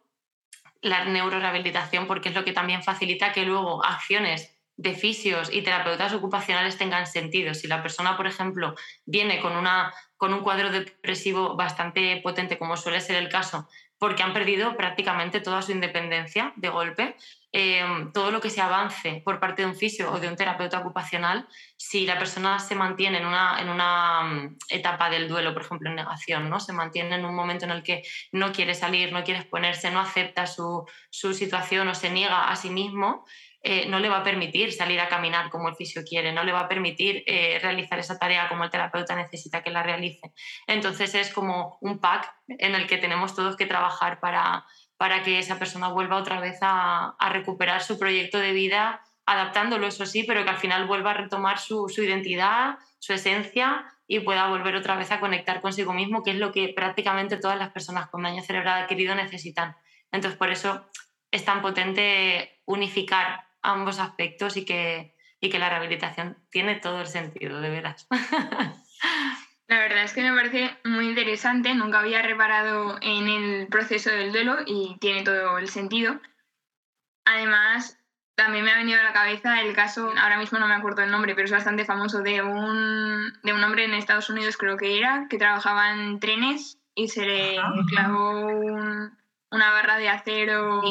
la 0.80 1.04
neurorehabilitación 1.04 2.06
porque 2.06 2.28
es 2.28 2.34
lo 2.34 2.44
que 2.44 2.52
también 2.52 2.82
facilita 2.82 3.32
que 3.32 3.46
luego 3.46 3.84
acciones 3.84 4.54
de 4.76 4.92
fisios 4.94 5.52
y 5.52 5.62
terapeutas 5.62 6.12
ocupacionales 6.12 6.76
tengan 6.76 7.06
sentido. 7.06 7.54
Si 7.54 7.68
la 7.68 7.82
persona, 7.82 8.16
por 8.16 8.26
ejemplo, 8.26 8.74
viene 9.06 9.40
con, 9.40 9.56
una, 9.56 9.94
con 10.16 10.34
un 10.34 10.40
cuadro 10.40 10.70
depresivo 10.70 11.56
bastante 11.56 12.20
potente, 12.22 12.58
como 12.58 12.76
suele 12.76 13.00
ser 13.00 13.16
el 13.16 13.28
caso, 13.28 13.68
porque 13.98 14.22
han 14.22 14.34
perdido 14.34 14.76
prácticamente 14.76 15.40
toda 15.40 15.62
su 15.62 15.72
independencia 15.72 16.52
de 16.56 16.68
golpe, 16.68 17.16
Em, 17.56 18.10
todo 18.10 18.32
lo 18.32 18.40
que 18.40 18.50
se 18.50 18.60
avance 18.60 19.22
por 19.24 19.38
parte 19.38 19.62
de 19.62 19.68
un 19.68 19.76
fisio 19.76 20.10
o 20.10 20.18
de 20.18 20.26
un 20.26 20.34
terapeuta 20.34 20.80
ocupacional, 20.80 21.46
si 21.76 22.04
la 22.04 22.18
persona 22.18 22.58
se 22.58 22.74
mantiene 22.74 23.18
en 23.18 23.26
una, 23.26 23.60
en 23.60 23.68
una 23.68 24.22
mm, 24.24 24.56
etapa 24.70 25.08
del 25.08 25.28
duelo, 25.28 25.52
por 25.52 25.62
ejemplo, 25.62 25.88
en 25.88 25.94
negación, 25.94 26.50
¿no? 26.50 26.58
se 26.58 26.72
mantiene 26.72 27.14
en 27.14 27.24
un 27.24 27.32
momento 27.32 27.64
en 27.64 27.70
el 27.70 27.84
que 27.84 28.02
no 28.32 28.50
quiere 28.50 28.74
salir, 28.74 29.12
no 29.12 29.22
quiere 29.22 29.38
exponerse, 29.38 29.92
no 29.92 30.00
acepta 30.00 30.48
su, 30.48 30.84
su 31.10 31.32
situación 31.32 31.86
o 31.86 31.94
se 31.94 32.10
niega 32.10 32.48
a 32.48 32.56
sí 32.56 32.70
mismo, 32.70 33.24
eh, 33.62 33.86
no 33.86 34.00
le 34.00 34.08
va 34.08 34.18
a 34.18 34.24
permitir 34.24 34.72
salir 34.72 34.98
a 35.00 35.08
caminar 35.08 35.48
como 35.48 35.68
el 35.68 35.76
fisio 35.76 36.02
quiere, 36.02 36.32
no 36.32 36.42
le 36.42 36.52
va 36.52 36.60
a 36.60 36.68
permitir 36.68 37.22
eh, 37.24 37.60
realizar 37.62 38.00
esa 38.00 38.18
tarea 38.18 38.48
como 38.48 38.64
el 38.64 38.70
terapeuta 38.70 39.14
necesita 39.14 39.62
que 39.62 39.70
la 39.70 39.84
realice. 39.84 40.32
Entonces 40.66 41.14
es 41.14 41.32
como 41.32 41.78
un 41.80 42.00
pack 42.00 42.34
en 42.48 42.74
el 42.74 42.88
que 42.88 42.98
tenemos 42.98 43.34
todos 43.34 43.56
que 43.56 43.66
trabajar 43.66 44.18
para 44.18 44.66
para 44.96 45.22
que 45.22 45.38
esa 45.38 45.58
persona 45.58 45.88
vuelva 45.88 46.16
otra 46.16 46.40
vez 46.40 46.58
a, 46.60 47.16
recuperar 47.30 47.82
su 47.82 47.98
proyecto 47.98 48.38
de 48.38 48.52
vida, 48.52 49.02
adaptándolo, 49.26 49.86
eso 49.86 50.06
sí, 50.06 50.24
pero 50.24 50.44
que 50.44 50.50
al 50.50 50.58
final 50.58 50.86
vuelva 50.86 51.12
a 51.12 51.14
retomar 51.14 51.58
su, 51.58 51.90
identidad, 51.98 52.78
su 52.98 53.12
esencia 53.12 53.84
y 54.06 54.20
pueda 54.20 54.48
volver 54.48 54.76
otra 54.76 54.96
vez 54.96 55.10
a 55.10 55.20
conectar 55.20 55.60
consigo 55.60 55.92
mismo, 55.92 56.22
que 56.22 56.32
es 56.32 56.36
lo 56.36 56.52
que 56.52 56.68
prácticamente 56.68 57.38
todas 57.38 57.58
las 57.58 57.70
personas 57.70 58.08
con 58.08 58.22
daño 58.22 58.42
cerebral 58.42 58.82
adquirido 58.82 59.14
necesitan. 59.14 59.76
Entonces, 60.12 60.38
por 60.38 60.50
eso 60.50 60.86
es 61.30 61.44
tan 61.44 61.62
potente 61.62 62.60
unificar 62.66 63.46
ambos 63.62 63.98
aspectos 63.98 64.56
y 64.56 64.64
que, 64.64 65.16
y 65.40 65.48
que 65.48 65.58
la 65.58 65.70
rehabilitación 65.70 66.38
tiene 66.50 66.76
todo 66.76 67.00
el 67.00 67.06
sentido, 67.06 67.60
de 67.60 67.70
veras. 67.70 68.06
La 69.66 69.78
verdad 69.78 70.04
es 70.04 70.12
que 70.12 70.22
me 70.22 70.36
parece 70.36 70.76
muy 70.84 71.08
interesante, 71.08 71.74
nunca 71.74 72.00
había 72.00 72.20
reparado 72.20 72.98
en 73.00 73.28
el 73.28 73.66
proceso 73.68 74.10
del 74.10 74.32
duelo 74.32 74.58
y 74.66 74.96
tiene 75.00 75.22
todo 75.22 75.58
el 75.58 75.68
sentido. 75.68 76.20
Además, 77.24 77.98
también 78.34 78.64
me 78.64 78.72
ha 78.72 78.76
venido 78.76 79.00
a 79.00 79.04
la 79.04 79.12
cabeza 79.12 79.60
el 79.62 79.74
caso, 79.74 80.12
ahora 80.20 80.38
mismo 80.38 80.58
no 80.58 80.68
me 80.68 80.74
acuerdo 80.74 81.02
el 81.02 81.10
nombre, 81.10 81.34
pero 81.34 81.46
es 81.46 81.52
bastante 81.52 81.84
famoso, 81.84 82.20
de 82.20 82.42
un, 82.42 83.32
de 83.42 83.52
un 83.54 83.64
hombre 83.64 83.84
en 83.84 83.94
Estados 83.94 84.28
Unidos, 84.28 84.58
creo 84.58 84.76
que 84.76 84.98
era, 84.98 85.26
que 85.30 85.38
trabajaba 85.38 85.92
en 85.92 86.20
trenes 86.20 86.78
y 86.94 87.08
se 87.08 87.24
le 87.24 87.56
clavó 87.88 88.48
una 89.50 89.70
barra 89.70 89.96
de 89.96 90.10
acero. 90.10 90.82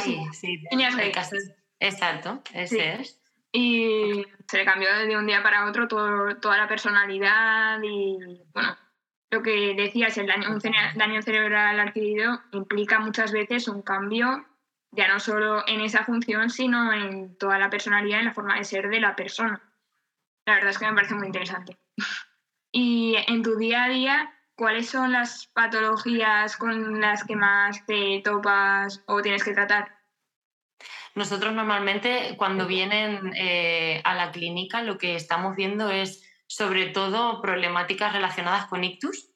sí, 0.00 0.22
sí, 0.32 0.64
Exacto, 1.80 2.42
ese 2.54 2.94
es 2.94 3.19
y 3.52 4.24
se 4.48 4.58
le 4.58 4.64
cambió 4.64 4.88
de 4.94 5.16
un 5.16 5.26
día 5.26 5.42
para 5.42 5.66
otro 5.66 5.88
toda 5.88 6.56
la 6.56 6.68
personalidad 6.68 7.80
y, 7.82 8.42
bueno, 8.52 8.76
lo 9.30 9.42
que 9.42 9.74
decías, 9.74 10.16
el 10.18 10.26
daño, 10.26 10.50
un 10.50 10.60
daño 10.96 11.22
cerebral 11.22 11.78
adquirido 11.80 12.40
implica 12.52 12.98
muchas 12.98 13.32
veces 13.32 13.68
un 13.68 13.82
cambio 13.82 14.46
ya 14.92 15.08
no 15.08 15.20
solo 15.20 15.62
en 15.68 15.80
esa 15.80 16.04
función, 16.04 16.50
sino 16.50 16.92
en 16.92 17.36
toda 17.38 17.58
la 17.58 17.70
personalidad, 17.70 18.20
en 18.20 18.26
la 18.26 18.34
forma 18.34 18.56
de 18.56 18.64
ser 18.64 18.88
de 18.88 19.00
la 19.00 19.14
persona. 19.14 19.62
La 20.46 20.54
verdad 20.54 20.70
es 20.70 20.78
que 20.78 20.86
me 20.86 20.94
parece 20.94 21.14
muy 21.14 21.26
interesante. 21.26 21.78
Y 22.72 23.16
en 23.26 23.42
tu 23.42 23.56
día 23.56 23.82
a 23.82 23.88
día, 23.88 24.32
¿cuáles 24.54 24.88
son 24.88 25.10
las 25.10 25.48
patologías 25.48 26.56
con 26.56 27.00
las 27.00 27.24
que 27.24 27.34
más 27.34 27.84
te 27.84 28.22
topas 28.22 29.02
o 29.06 29.22
tienes 29.22 29.42
que 29.42 29.54
tratar? 29.54 29.99
Nosotros 31.14 31.52
normalmente 31.52 32.34
cuando 32.36 32.66
vienen 32.66 33.32
eh, 33.36 34.00
a 34.04 34.14
la 34.14 34.30
clínica 34.30 34.82
lo 34.82 34.96
que 34.98 35.16
estamos 35.16 35.56
viendo 35.56 35.90
es 35.90 36.22
sobre 36.46 36.86
todo 36.86 37.40
problemáticas 37.40 38.12
relacionadas 38.12 38.66
con 38.66 38.82
ictus, 38.84 39.30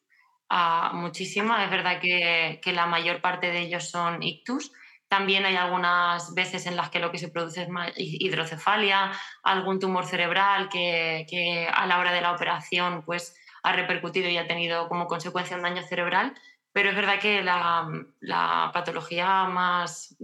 ah, 0.49 0.91
muchísimas. 0.95 1.65
Es 1.65 1.71
verdad 1.71 2.01
que, 2.01 2.61
la 2.73 2.87
mayor 2.87 3.21
parte 3.21 3.51
de 3.51 3.61
ellos 3.61 3.91
son 3.91 4.23
ictus. 4.23 4.73
También 5.09 5.45
hay 5.45 5.55
algunas 5.55 6.35
veces 6.35 6.67
en 6.67 6.77
las 6.77 6.91
que 6.91 6.99
lo 6.99 7.13
que 7.13 7.19
se 7.19 7.29
produce 7.29 7.63
es 7.63 7.69
hidrocefalia, 7.97 9.13
algún 9.45 9.79
tumor 9.79 10.07
cerebral 10.07 10.69
que, 10.69 11.27
que 11.29 11.69
a 11.73 11.87
la 11.87 11.99
hora 11.99 12.13
de 12.13 12.21
la 12.21 12.33
operación 12.33 13.05
pues, 13.05 13.37
ha 13.63 13.73
repercutido 13.73 14.29
y 14.29 14.37
ha 14.37 14.49
tenido 14.49 14.89
como 14.89 15.07
consecuencia 15.07 15.57
un 15.57 15.63
daño 15.63 15.83
cerebral 15.83 16.35
pero 16.75 16.90
es 16.90 16.97
verdad 16.97 17.21
que 17.21 17.40
la, 17.45 18.71
patología 18.75 19.45
más 19.45 20.16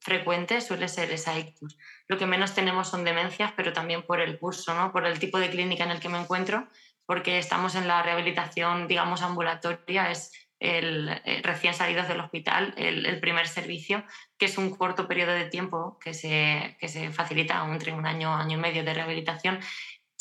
frecuente 0.00 0.62
suele 0.62 0.88
ser 0.88 1.12
esa 1.12 1.38
ictus. 1.38 1.76
Lo 2.06 2.16
que 2.16 2.24
menos 2.24 2.54
tenemos 2.54 2.88
son 2.88 3.04
demencias, 3.04 3.52
pero 3.54 3.74
también 3.74 4.02
por 4.02 4.22
el 4.22 4.38
curso, 4.38 4.74
¿no? 4.74 4.90
por 4.90 5.06
el 5.06 5.18
tipo 5.18 5.38
de 5.38 5.50
clínica 5.50 5.84
en 5.84 5.90
el 5.90 6.00
que 6.00 6.08
me 6.08 6.18
encuentro, 6.18 6.66
porque 7.04 7.38
estamos 7.38 7.74
en 7.74 7.86
la 7.86 8.02
rehabilitación, 8.02 8.88
digamos, 8.88 9.20
ambulatoria, 9.20 10.10
es 10.10 10.32
el, 10.60 11.10
recién 11.42 11.74
salidos 11.74 12.08
del 12.08 12.20
hospital, 12.20 12.72
el, 12.78 13.20
primer 13.20 13.46
servicio, 13.46 14.02
que 14.38 14.46
es 14.46 14.56
un 14.56 14.74
corto 14.74 15.08
periodo 15.08 15.32
de 15.32 15.50
tiempo 15.50 15.98
que 16.02 16.14
se, 16.14 16.78
que 16.80 16.88
se 16.88 17.12
facilita 17.12 17.62
entre 17.70 17.92
un 17.92 18.06
año, 18.06 18.34
año 18.34 18.56
y 18.56 18.60
medio 18.60 18.82
de 18.82 18.94
rehabilitación 18.94 19.60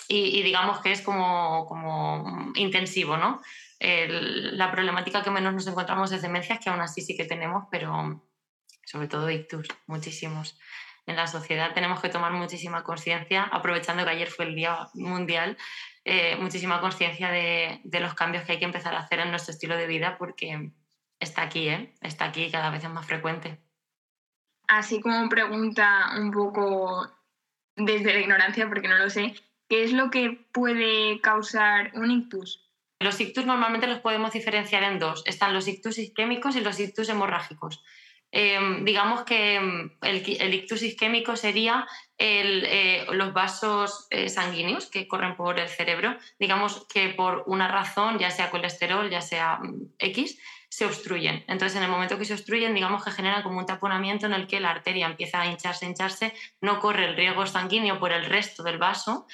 y, 0.09 0.37
y 0.37 0.43
digamos 0.43 0.81
que 0.81 0.91
es 0.91 1.01
como, 1.01 1.65
como 1.65 2.51
intensivo, 2.55 3.15
¿no? 3.15 3.41
La 3.79 4.71
problemática 4.71 5.23
que 5.23 5.31
menos 5.31 5.53
nos 5.53 5.67
encontramos 5.67 6.11
es 6.11 6.21
demencias, 6.21 6.59
que 6.59 6.69
aún 6.69 6.81
así 6.81 7.01
sí 7.01 7.15
que 7.15 7.25
tenemos, 7.25 7.65
pero, 7.69 8.21
sobre 8.85 9.07
todo 9.07 9.29
ictus, 9.29 9.67
muchísimos. 9.85 10.59
En 11.05 11.15
la 11.15 11.27
sociedad 11.27 11.73
tenemos 11.73 12.01
que 12.01 12.09
tomar 12.09 12.33
muchísima 12.33 12.83
conciencia, 12.83 13.43
aprovechando 13.43 14.03
que 14.03 14.09
ayer 14.09 14.29
fue 14.29 14.45
el 14.45 14.55
Día 14.55 14.89
Mundial, 14.93 15.57
eh, 16.03 16.35
muchísima 16.37 16.81
conciencia 16.81 17.29
de, 17.29 17.79
de, 17.83 17.99
los 17.99 18.13
cambios 18.13 18.43
que 18.43 18.53
hay 18.53 18.59
que 18.59 18.65
empezar 18.65 18.93
a 18.93 18.99
hacer 18.99 19.19
en 19.19 19.29
nuestro 19.29 19.53
estilo 19.53 19.77
de 19.77 19.87
vida 19.87 20.17
porque 20.17 20.71
está 21.19 21.43
aquí, 21.43 21.69
¿eh? 21.69 21.93
está 22.01 22.25
aquí 22.25 22.49
cada 22.51 22.69
vez 22.69 22.83
es 22.83 22.89
más 22.89 23.05
frecuente. 23.05 23.59
Así 24.67 24.99
como 24.99 25.29
pregunta 25.29 26.11
un 26.17 26.31
poco 26.31 27.09
desde 27.75 28.13
la 28.13 28.19
ignorancia, 28.19 28.67
porque 28.67 28.87
no 28.87 28.97
lo 28.97 29.09
sé, 29.09 29.33
¿qué 29.69 29.83
es 29.83 29.93
lo 29.93 30.09
que 30.09 30.45
puede 30.51 31.21
causar 31.21 31.91
un 31.93 32.11
ictus? 32.11 32.66
Los 32.99 33.19
ictus 33.21 33.45
normalmente 33.45 33.87
los 33.87 33.99
podemos 33.99 34.31
diferenciar 34.31 34.83
en 34.83 34.99
dos. 34.99 35.23
Están 35.25 35.53
los 35.53 35.67
ictus 35.67 35.97
isquémicos 35.97 36.55
y 36.55 36.61
los 36.61 36.79
ictus 36.79 37.09
hemorrágicos. 37.09 37.83
Em, 38.31 38.83
digamos 38.83 39.23
que 39.23 39.55
em, 39.55 39.97
el, 40.01 40.53
ictus 40.53 40.81
isquémico 40.81 41.35
sería 41.37 41.87
eh, 42.17 43.05
los 43.11 43.31
vasos 43.31 44.07
eh, 44.09 44.27
sanguíneos 44.27 44.87
que 44.87 45.07
corren 45.07 45.37
por 45.37 45.59
el 45.59 45.69
cerebro, 45.69 46.17
digamos 46.37 46.85
que 46.87 47.09
por 47.09 47.43
una 47.47 47.69
razón, 47.69 48.19
ya 48.19 48.29
sea 48.29 48.49
colesterol, 48.49 49.09
ya 49.09 49.21
sea 49.21 49.59
mm, 49.61 49.93
X, 49.99 50.37
se 50.69 50.85
obstruyen. 50.85 51.45
Entonces, 51.47 51.77
en 51.77 51.83
el 51.83 51.89
momento 51.89 52.17
que 52.17 52.25
se 52.25 52.33
obstruyen, 52.33 52.73
digamos 52.73 53.03
que 53.03 53.11
generan 53.11 53.43
como 53.43 53.59
un 53.59 53.65
taponamiento 53.65 54.25
en 54.25 54.33
el 54.33 54.47
que 54.47 54.59
la 54.59 54.71
arteria 54.71 55.05
empieza 55.05 55.41
a 55.41 55.47
hincharse, 55.47 55.85
hincharse, 55.85 56.33
no 56.59 56.79
corre 56.79 57.05
el 57.05 57.15
riego 57.15 57.45
sanguíneo 57.45 57.99
por 57.99 58.11
el 58.11 58.25
resto 58.25 58.63
del 58.63 58.77
vaso 58.77 59.25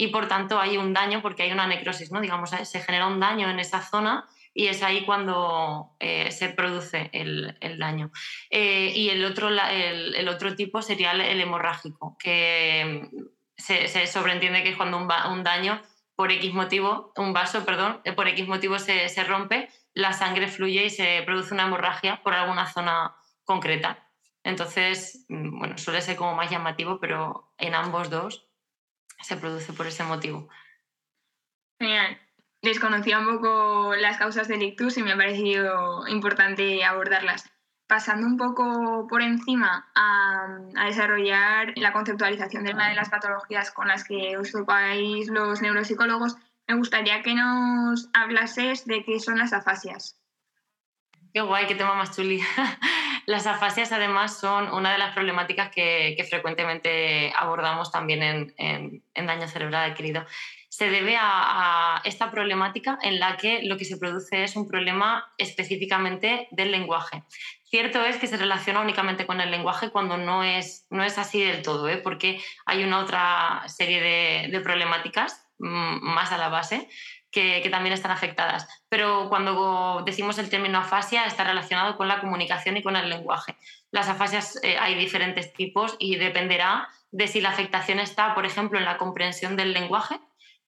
y 0.00 0.06
por 0.06 0.28
tanto 0.28 0.58
hay 0.58 0.78
un 0.78 0.94
daño 0.94 1.20
porque 1.20 1.42
hay 1.42 1.52
una 1.52 1.66
necrosis, 1.66 2.10
¿no? 2.10 2.22
Digamos, 2.22 2.48
se 2.50 2.80
genera 2.80 3.06
un 3.06 3.20
daño 3.20 3.50
en 3.50 3.60
esa 3.60 3.82
zona 3.82 4.26
y 4.54 4.68
es 4.68 4.82
ahí 4.82 5.04
cuando 5.04 5.94
eh, 6.00 6.32
se 6.32 6.48
produce 6.48 7.10
el, 7.12 7.54
daño. 7.78 8.10
Eh, 8.48 8.94
y 8.96 9.10
el 9.10 9.22
otro, 9.26 9.50
el, 9.50 10.26
otro 10.26 10.56
tipo 10.56 10.80
sería 10.80 11.12
el, 11.12 11.38
hemorrágico, 11.38 12.16
que 12.18 13.10
se, 13.58 14.06
sobreentiende 14.06 14.62
que 14.62 14.70
es 14.70 14.76
cuando 14.78 14.96
un, 14.96 15.44
daño 15.44 15.82
por 16.16 16.32
X 16.32 16.54
motivo, 16.54 17.12
un 17.16 17.34
vaso, 17.34 17.66
perdón, 17.66 18.00
eh, 18.04 18.12
por 18.12 18.26
X 18.26 18.48
motivo 18.48 18.78
se, 18.78 19.06
se 19.10 19.24
rompe, 19.24 19.68
la 19.92 20.14
sangre 20.14 20.48
fluye 20.48 20.86
y 20.86 20.90
se 20.90 21.22
produce 21.26 21.52
una 21.52 21.64
hemorragia 21.64 22.22
por 22.22 22.32
alguna 22.32 22.66
zona 22.66 23.16
concreta. 23.44 24.08
Entonces, 24.44 25.26
mm, 25.28 25.58
bueno, 25.58 25.76
suele 25.76 26.00
ser 26.00 26.16
como 26.16 26.34
más 26.34 26.50
llamativo, 26.50 26.98
pero 26.98 27.52
en 27.58 27.74
ambos 27.74 28.08
dos 28.08 28.49
se 29.22 29.36
produce 29.36 29.72
por 29.72 29.86
ese 29.86 30.04
motivo. 30.04 30.48
Genial 31.78 32.18
desconocía 32.62 33.18
un 33.18 33.36
poco 33.36 33.94
las 33.96 34.18
causas 34.18 34.48
del 34.48 34.62
ictus 34.62 34.98
y 34.98 35.02
me 35.02 35.12
ha 35.12 35.16
parecido 35.16 36.06
importante 36.08 36.84
abordarlas. 36.84 37.50
Pasando 37.86 38.26
un 38.26 38.36
poco 38.36 39.06
por 39.08 39.22
encima 39.22 39.90
a, 39.94 40.58
desarrollar 40.86 41.72
la 41.76 41.92
conceptualización 41.92 42.64
de 42.64 42.72
una 42.72 42.88
de 42.88 42.94
las 42.94 43.08
patologías 43.08 43.70
con 43.72 43.88
las 43.88 44.04
que 44.04 44.36
os 44.36 44.52
tocáis 44.52 45.28
los 45.28 45.60
neuropsicólogos, 45.60 46.36
me 46.68 46.76
gustaría 46.76 47.22
que 47.22 47.34
nos 47.34 48.08
hablases 48.12 48.86
de 48.86 49.04
qué 49.04 49.18
son 49.18 49.38
las 49.38 49.52
afasias. 49.52 50.16
Qué 51.34 51.40
guay, 51.40 51.66
qué 51.66 51.74
tema 51.74 51.94
más 51.94 52.14
chuli. 52.14 52.40
Las 53.26 53.46
afasias 53.46 53.92
además 53.92 54.38
son 54.38 54.72
una 54.72 54.92
de 54.92 54.98
las 54.98 55.14
problemáticas 55.14 55.70
que, 55.70 56.16
frecuentemente 56.28 57.32
abordamos 57.36 57.90
también 57.90 58.22
en, 58.22 59.02
en, 59.14 59.26
daño 59.26 59.48
cerebral 59.48 59.90
adquirido 59.90 60.24
se 60.70 60.88
debe 60.88 61.16
a, 61.18 62.00
esta 62.04 62.30
problemática 62.30 62.98
en 63.02 63.18
la 63.18 63.36
que 63.36 63.62
lo 63.64 63.76
que 63.76 63.84
se 63.84 63.98
produce 63.98 64.44
es 64.44 64.54
un 64.54 64.68
problema 64.68 65.30
específicamente 65.36 66.46
del 66.52 66.70
lenguaje. 66.70 67.24
Cierto 67.64 68.04
es 68.04 68.16
que 68.16 68.28
se 68.28 68.36
relaciona 68.36 68.80
únicamente 68.80 69.26
con 69.26 69.40
el 69.40 69.50
lenguaje 69.50 69.90
cuando 69.90 70.16
no 70.16 70.44
es, 70.44 70.86
no 70.88 71.02
es 71.02 71.18
así 71.18 71.42
del 71.42 71.62
todo, 71.62 71.88
¿eh? 71.88 71.98
porque 71.98 72.40
hay 72.66 72.84
una 72.84 73.00
otra 73.00 73.64
serie 73.66 74.48
de, 74.48 74.60
problemáticas 74.60 75.44
mm, 75.58 76.02
más 76.02 76.30
a 76.30 76.38
la 76.38 76.48
base 76.48 76.88
que, 77.30 77.66
también 77.70 77.92
están 77.92 78.10
afectadas. 78.10 78.66
Pero 78.88 79.28
cuando 79.28 80.02
decimos 80.04 80.38
el 80.38 80.50
término 80.50 80.78
afasia 80.78 81.24
está 81.26 81.44
relacionado 81.44 81.96
con 81.96 82.08
la 82.08 82.20
comunicación 82.20 82.76
y 82.76 82.82
con 82.82 82.96
el 82.96 83.08
lenguaje. 83.08 83.56
Las 83.90 84.08
afasias 84.08 84.58
eh, 84.62 84.76
hay 84.78 84.94
diferentes 84.94 85.52
tipos 85.52 85.96
y 85.98 86.16
dependerá 86.16 86.88
de 87.10 87.26
si 87.26 87.40
la 87.40 87.50
afectación 87.50 87.98
está, 87.98 88.34
por 88.34 88.46
ejemplo, 88.46 88.78
en 88.78 88.84
la 88.84 88.98
comprensión 88.98 89.56
del 89.56 89.72
lenguaje 89.72 90.20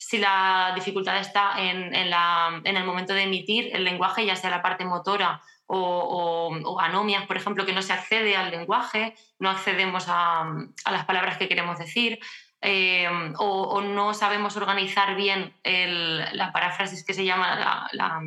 si 0.02 0.18
la 0.18 0.72
dificultad 0.74 1.18
está 1.18 1.54
en, 1.58 1.94
el 1.94 2.84
momento 2.84 3.14
de 3.14 3.22
emitir 3.22 3.70
el 3.72 3.84
lenguaje, 3.84 4.26
ya 4.26 4.34
sea 4.34 4.50
la 4.50 4.60
parte 4.60 4.84
motora 4.84 5.40
o, 5.66 6.76
anomias, 6.80 7.24
por 7.26 7.36
ejemplo, 7.36 7.64
que 7.64 7.72
no 7.72 7.82
se 7.82 7.92
accede 7.92 8.36
al 8.36 8.50
lenguaje, 8.50 9.14
no 9.38 9.48
accedemos 9.48 10.06
a, 10.08 10.44
las 10.90 11.04
palabras 11.04 11.38
que 11.38 11.48
queremos 11.48 11.78
decir, 11.78 12.18
eh, 12.62 13.08
o, 13.38 13.80
no 13.80 14.14
sabemos 14.14 14.56
organizar 14.56 15.16
bien 15.16 15.54
la 15.64 16.52
paráfrasis 16.52 17.04
que 17.04 17.14
se 17.14 17.24
llama 17.24 17.88
la 17.92 18.20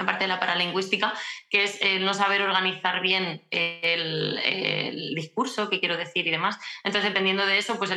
aparte 0.00 0.24
de 0.24 0.28
la 0.28 0.40
paralingüística, 0.40 1.12
que 1.48 1.64
es 1.64 1.80
no 2.00 2.14
saber 2.14 2.42
organizar 2.42 3.00
bien 3.00 3.46
el, 3.50 5.12
discurso, 5.14 5.68
qué 5.68 5.80
quiero 5.80 5.96
decir 5.96 6.26
y 6.26 6.30
demás. 6.30 6.58
Entonces, 6.84 7.10
dependiendo 7.10 7.46
de 7.46 7.58
eso, 7.58 7.78
pues 7.78 7.90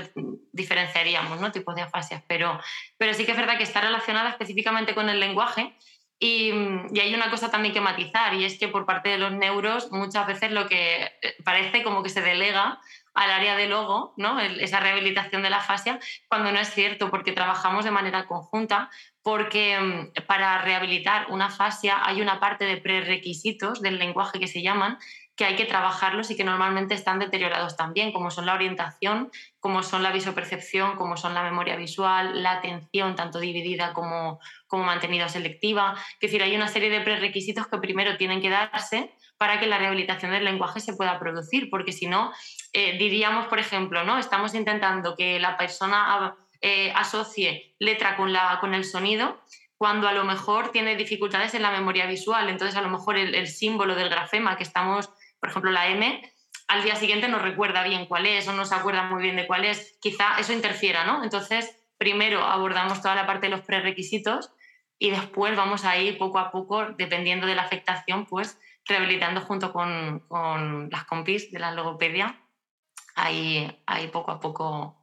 diferenciaríamos 0.52 1.40
¿no? 1.40 1.52
tipos 1.52 1.76
de 1.76 1.82
afasias. 1.82 2.24
Pero, 2.28 2.60
pero 2.98 3.14
sí 3.14 3.26
que 3.26 3.32
es 3.32 3.38
verdad 3.38 3.58
que 3.58 3.64
está 3.64 3.82
relacionada 3.82 4.30
específicamente 4.30 4.94
con 4.94 5.10
el 5.10 5.20
lenguaje. 5.20 5.76
Y, 6.20 6.52
y, 6.94 7.00
hay 7.00 7.14
una 7.14 7.30
cosa 7.30 7.52
también 7.52 7.74
que 7.74 7.82
matizar, 7.82 8.34
y 8.34 8.46
es 8.46 8.58
que 8.58 8.70
por 8.70 8.86
parte 8.86 9.10
de 9.10 9.18
los 9.18 9.34
neuros 9.34 9.92
muchas 9.92 10.26
veces 10.26 10.52
lo 10.52 10.68
que 10.68 11.12
eh, 11.22 11.36
parece 11.44 11.84
como 11.84 12.02
que 12.02 12.10
se 12.10 12.22
delega 12.22 12.80
al 13.14 13.32
área 13.32 13.56
de 13.56 13.68
logo, 13.68 14.14
¿no? 14.18 14.40
esa 14.40 14.80
rehabilitación 14.80 15.44
de 15.44 15.50
la 15.50 15.62
fascia, 15.62 16.00
cuando 16.28 16.52
no 16.52 16.60
es 16.60 16.74
cierto, 16.74 17.10
porque 17.10 17.32
trabajamos 17.32 17.86
de 17.86 17.92
manera 17.92 18.26
conjunta, 18.26 18.90
porque 19.22 19.80
mm, 19.80 20.26
para 20.26 20.62
rehabilitar 20.62 21.28
una 21.30 21.50
fascia 21.50 22.02
hay 22.04 22.22
una 22.22 22.40
parte 22.40 22.66
de 22.66 22.78
prerequisitos 22.78 23.82
del 23.82 24.00
lenguaje 24.00 24.40
que 24.40 24.48
se 24.48 24.62
llaman, 24.62 24.98
que 25.36 25.46
hay 25.46 25.56
que 25.56 25.66
trabajarlos 25.66 26.30
y 26.30 26.36
que 26.36 26.44
normalmente 26.44 26.94
están 26.94 27.18
deteriorados 27.20 27.76
también, 27.76 28.12
como 28.12 28.30
son 28.30 28.46
la 28.46 28.54
orientación, 28.54 29.32
como 29.60 29.82
son 29.82 30.04
la 30.04 30.12
visopercepción, 30.12 30.96
como 30.96 31.18
son 31.18 31.34
la 31.34 31.44
memoria 31.44 31.76
visual, 31.76 32.44
la 32.44 32.54
atención, 32.54 33.16
tanto 33.16 33.40
dividida 33.40 33.94
como, 33.94 34.40
como 34.68 34.84
mantenida 34.84 35.30
selectiva. 35.30 35.96
Es 35.98 36.20
decir, 36.20 36.44
hay 36.44 36.56
una 36.56 36.68
serie 36.68 36.92
de 36.92 37.02
prerequisitos 37.02 37.68
que 37.68 37.80
primero 37.80 38.16
tienen 38.18 38.42
que 38.42 38.50
darse 38.50 39.16
para 39.38 39.60
que 39.60 39.68
la 39.68 39.78
rehabilitación 39.78 40.32
del 40.32 40.46
lenguaje 40.46 40.80
se 40.80 40.94
pueda 40.94 41.20
producir, 41.20 41.70
porque 41.70 41.92
si 41.92 42.08
no, 42.08 42.32
eh, 42.72 42.98
diríamos, 42.98 43.48
por 43.48 43.60
ejemplo, 43.60 44.04
¿no? 44.04 44.18
estamos 44.18 44.56
intentando 44.56 45.16
que 45.16 45.40
la 45.40 45.58
persona 45.58 46.36
eh, 46.62 46.94
asocie 46.96 47.76
letra 47.80 48.16
con, 48.16 48.32
la, 48.32 48.58
con 48.62 48.74
el 48.74 48.86
sonido, 48.86 49.42
cuando 49.84 50.08
a 50.08 50.14
lo 50.14 50.24
mejor 50.24 50.72
tiene 50.72 50.96
dificultades 50.96 51.54
en 51.56 51.62
la 51.62 51.72
memoria 51.72 52.06
visual. 52.06 52.48
Entonces, 52.48 52.78
a 52.78 52.82
lo 52.82 52.90
mejor 52.90 53.18
el, 53.18 53.48
símbolo 53.48 53.96
del 53.96 54.08
grafema 54.08 54.56
que 54.56 54.64
estamos, 54.64 55.10
por 55.42 55.50
ejemplo, 55.50 55.72
la 55.72 55.90
M, 55.90 56.22
al 56.70 56.84
día 56.84 56.96
siguiente 56.96 57.28
no 57.28 57.38
recuerda 57.38 57.84
bien 57.84 58.06
cuál 58.06 58.26
es 58.26 58.48
o 58.48 58.54
no 58.54 58.64
se 58.64 58.76
acuerda 58.76 59.04
muy 59.04 59.22
bien 59.22 59.36
de 59.36 59.46
cuál 59.46 59.66
es. 59.66 59.98
Quizá 60.02 60.40
eso 60.40 60.54
interfiera, 60.54 61.04
¿no? 61.04 61.22
Entonces, 61.22 61.78
primero 61.98 62.44
abordamos 62.44 63.02
toda 63.02 63.16
la 63.16 63.28
parte 63.28 63.48
de 63.48 63.58
los 63.58 63.66
prerequisitos 63.66 64.52
y 64.98 65.12
después 65.12 65.58
vamos 65.58 65.84
a 65.84 65.98
ir 65.98 66.18
poco 66.18 66.40
a 66.40 66.50
poco, 66.50 66.86
dependiendo 66.98 67.46
de 67.46 67.56
la 67.56 67.64
afectación, 67.64 68.26
pues 68.26 68.58
rehabilitando 68.86 69.42
junto 69.42 69.72
con, 69.72 70.20
con 70.28 70.90
las 70.90 71.06
compis 71.06 71.52
de 71.52 71.60
la 71.60 71.72
logopedia, 71.72 72.40
ahí, 73.16 73.82
ahí 73.86 74.08
poco 74.08 74.32
a 74.32 74.40
poco 74.40 74.98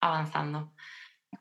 avanzando. 0.00 0.72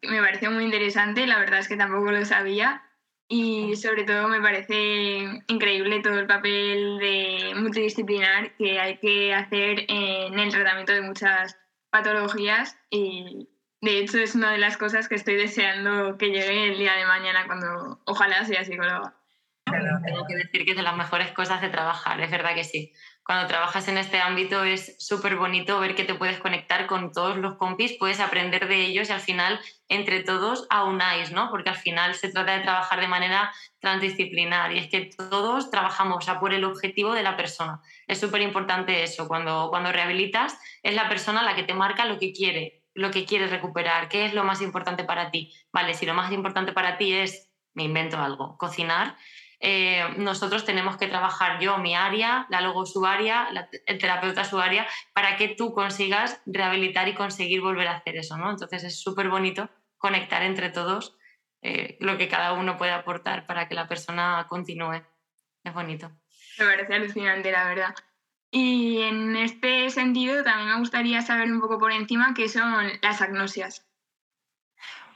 Me 0.02 0.22
pareció 0.22 0.52
muy 0.52 0.64
interesante, 0.64 1.28
la 1.28 1.40
verdad 1.40 1.60
es 1.60 1.68
que 1.68 1.78
tampoco 1.78 2.12
lo 2.12 2.26
sabía 2.26 2.84
y 3.28 3.76
sobre 3.76 4.04
todo 4.04 4.28
me 4.28 4.42
parece 4.42 5.42
increíble 5.48 6.02
todo 6.02 6.20
el 6.20 6.28
papel 6.28 7.00
de 7.00 7.54
multidisciplinar 7.56 8.56
que 8.58 8.80
hay 8.80 8.98
que 8.98 9.34
hacer 9.34 9.86
en 9.88 10.38
el 10.38 10.52
tratamiento 10.52 10.94
de 10.94 11.02
muchas 11.02 11.58
patologías 11.90 12.78
y 12.90 13.50
de 13.82 14.00
hecho 14.00 14.18
es 14.18 14.36
una 14.36 14.52
de 14.52 14.58
las 14.58 14.78
cosas 14.78 15.08
que 15.08 15.16
estoy 15.16 15.36
deseando 15.36 16.18
que 16.18 16.28
llegue 16.28 16.70
el 16.70 16.78
día 16.78 16.96
de 16.96 17.06
mañana 17.06 17.46
cuando 17.46 18.02
ojalá 18.06 18.44
sea 18.46 18.64
psicóloga. 18.64 19.16
Tengo 20.06 20.26
que 20.28 20.36
decir 20.36 20.66
que 20.66 20.72
es 20.72 20.78
de 20.78 20.84
las 20.84 20.96
mejores 20.96 21.32
cosas 21.32 21.62
de 21.62 21.70
trabajar, 21.70 22.20
es 22.22 22.32
verdad 22.32 22.56
que 22.56 22.64
sí 22.64 22.94
cuando 23.26 23.48
trabajas 23.48 23.88
en 23.88 23.98
este 23.98 24.20
ámbito 24.20 24.64
es 24.66 24.98
súper 25.00 25.38
bonito 25.38 25.80
ver 25.80 25.96
que 25.96 26.04
te 26.04 26.14
puedes 26.14 26.40
conectar 26.40 26.88
con 26.88 27.14
todos 27.14 27.38
los 27.38 27.56
compis, 27.56 27.96
puedes 27.98 28.20
aprender 28.20 28.68
de 28.68 28.86
ellos 28.86 29.10
y 29.10 29.14
al 29.14 29.22
final 29.22 29.60
entre 29.88 30.24
todos 30.24 30.68
aunáis, 30.70 31.32
¿no? 31.32 31.50
Porque 31.50 31.70
al 31.70 31.78
final 31.78 32.16
se 32.16 32.30
trata 32.30 32.58
de 32.58 32.64
trabajar 32.64 33.00
de 33.00 33.08
manera 33.08 33.54
transdisciplinar 33.80 34.74
y 34.74 34.80
es 34.80 34.90
que 34.90 35.10
todos 35.18 35.72
trabajamos 35.72 36.28
a 36.28 36.40
por 36.40 36.54
el 36.54 36.66
objetivo 36.66 37.14
de 37.14 37.24
la 37.24 37.38
persona. 37.38 37.80
Es 38.08 38.20
súper 38.20 38.42
importante 38.42 39.04
eso, 39.04 39.28
cuando, 39.30 39.68
cuando 39.70 39.94
rehabilitas 39.94 40.60
es 40.82 40.94
la 40.94 41.08
persona 41.08 41.44
la 41.44 41.56
que 41.56 41.64
te 41.64 41.74
marca 41.74 42.06
lo 42.06 42.20
que 42.20 42.34
quiere, 42.34 42.84
lo 42.94 43.10
que 43.10 43.26
quiere 43.26 43.48
recuperar, 43.48 44.10
qué 44.10 44.26
es 44.26 44.34
lo 44.34 44.44
más 44.44 44.62
importante 44.62 45.06
para 45.06 45.32
ti. 45.32 45.54
Vale, 45.72 45.94
si 45.94 46.06
lo 46.06 46.14
más 46.14 46.32
importante 46.34 46.74
para 46.74 46.98
ti 46.98 47.14
es, 47.14 47.50
me 47.74 47.84
invento 47.84 48.18
algo, 48.18 48.58
cocinar, 48.58 49.16
eh, 49.66 50.04
nosotros 50.18 50.66
tenemos 50.66 50.98
que 50.98 51.08
trabajar 51.08 51.58
yo 51.62 51.78
mi 51.78 51.96
área, 51.96 52.46
la 52.50 52.60
logo 52.60 52.86
su 52.86 53.06
área, 53.06 53.48
el 53.86 53.98
terapeuta 53.98 54.44
su 54.44 54.60
área, 54.60 54.86
para 55.14 55.38
que 55.38 55.48
tú 55.48 55.74
consigas 55.74 56.42
rehabilitar 56.46 57.08
y 57.08 57.14
conseguir 57.14 57.62
volver 57.62 57.88
a 57.88 57.96
hacer 57.96 58.18
eso, 58.18 58.36
¿no? 58.36 58.52
Entonces 58.52 58.84
es 58.84 59.02
súper 59.02 59.30
bonito 59.30 59.70
conectar 59.98 60.44
entre 60.44 60.70
todos 60.70 61.18
eh, 61.62 61.96
lo 62.02 62.18
que 62.18 62.28
cada 62.28 62.52
uno 62.52 62.78
puede 62.78 62.92
aportar 62.92 63.46
para 63.46 63.70
que 63.70 63.76
la 63.76 63.88
persona 63.88 64.46
continúe. 64.50 65.02
Es 65.64 65.74
bonito. 65.74 66.12
Me 66.60 66.66
parece 66.66 66.96
alucinante, 66.96 67.50
la 67.50 67.64
verdad. 67.64 67.96
Y 68.52 69.02
en 69.04 69.38
este 69.38 69.90
sentido 69.92 70.44
también 70.44 70.72
me 70.72 70.80
gustaría 70.80 71.22
saber 71.22 71.50
un 71.50 71.62
poco 71.62 71.80
por 71.80 71.94
encima 71.94 72.34
qué 72.36 72.50
son 72.50 72.92
las 73.02 73.22
agnosias. 73.22 73.88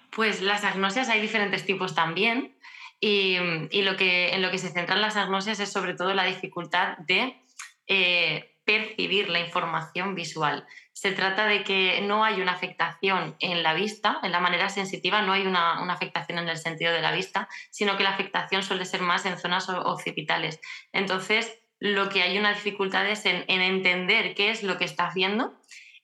Pues 0.10 0.42
las 0.42 0.64
agnosias 0.64 1.10
hay 1.10 1.20
diferentes 1.20 1.66
tipos 1.66 1.94
también. 1.94 2.57
Y, 3.00 3.38
lo 3.82 3.96
que, 3.96 4.34
en 4.34 4.42
lo 4.42 4.50
que 4.50 4.58
se 4.58 4.70
centran 4.70 5.02
las 5.02 5.18
agnosias 5.18 5.60
es 5.60 5.72
sobre 5.72 5.94
todo 5.94 6.14
la 6.14 6.24
dificultad 6.24 6.98
de 7.00 7.36
eh, 7.86 8.58
percibir 8.68 9.30
la 9.30 9.40
información 9.40 10.14
visual. 10.14 10.68
Se 10.92 11.14
trata 11.14 11.46
de 11.46 11.64
que 11.64 12.02
no 12.02 12.26
hay 12.26 12.42
una 12.42 12.52
afectación 12.52 13.38
en 13.40 13.64
la 13.64 13.74
vista, 13.74 14.20
en 14.24 14.34
la 14.34 14.42
manera 14.42 14.68
sensitiva, 14.68 15.22
no 15.22 15.32
hay 15.32 15.48
una, 15.48 15.92
afectación 15.92 16.38
en 16.40 16.50
el 16.50 16.58
sentido 16.58 16.92
de 16.92 17.02
la 17.02 17.14
vista, 17.14 17.48
sino 17.72 17.96
que 17.96 18.04
la 18.04 18.10
afectación 18.10 18.64
suele 18.64 18.84
ser 18.84 19.02
más 19.02 19.26
en 19.26 19.38
zonas 19.38 19.70
occipitales. 19.70 20.60
Entonces, 20.92 21.60
lo 21.80 22.10
que 22.10 22.24
hay 22.24 22.38
una 22.38 22.54
dificultad 22.54 23.08
es 23.08 23.26
en, 23.26 23.46
entender 23.48 24.36
qué 24.36 24.50
es 24.50 24.64
lo 24.64 24.78
que 24.78 24.86
estás 24.86 25.14
viendo 25.14 25.54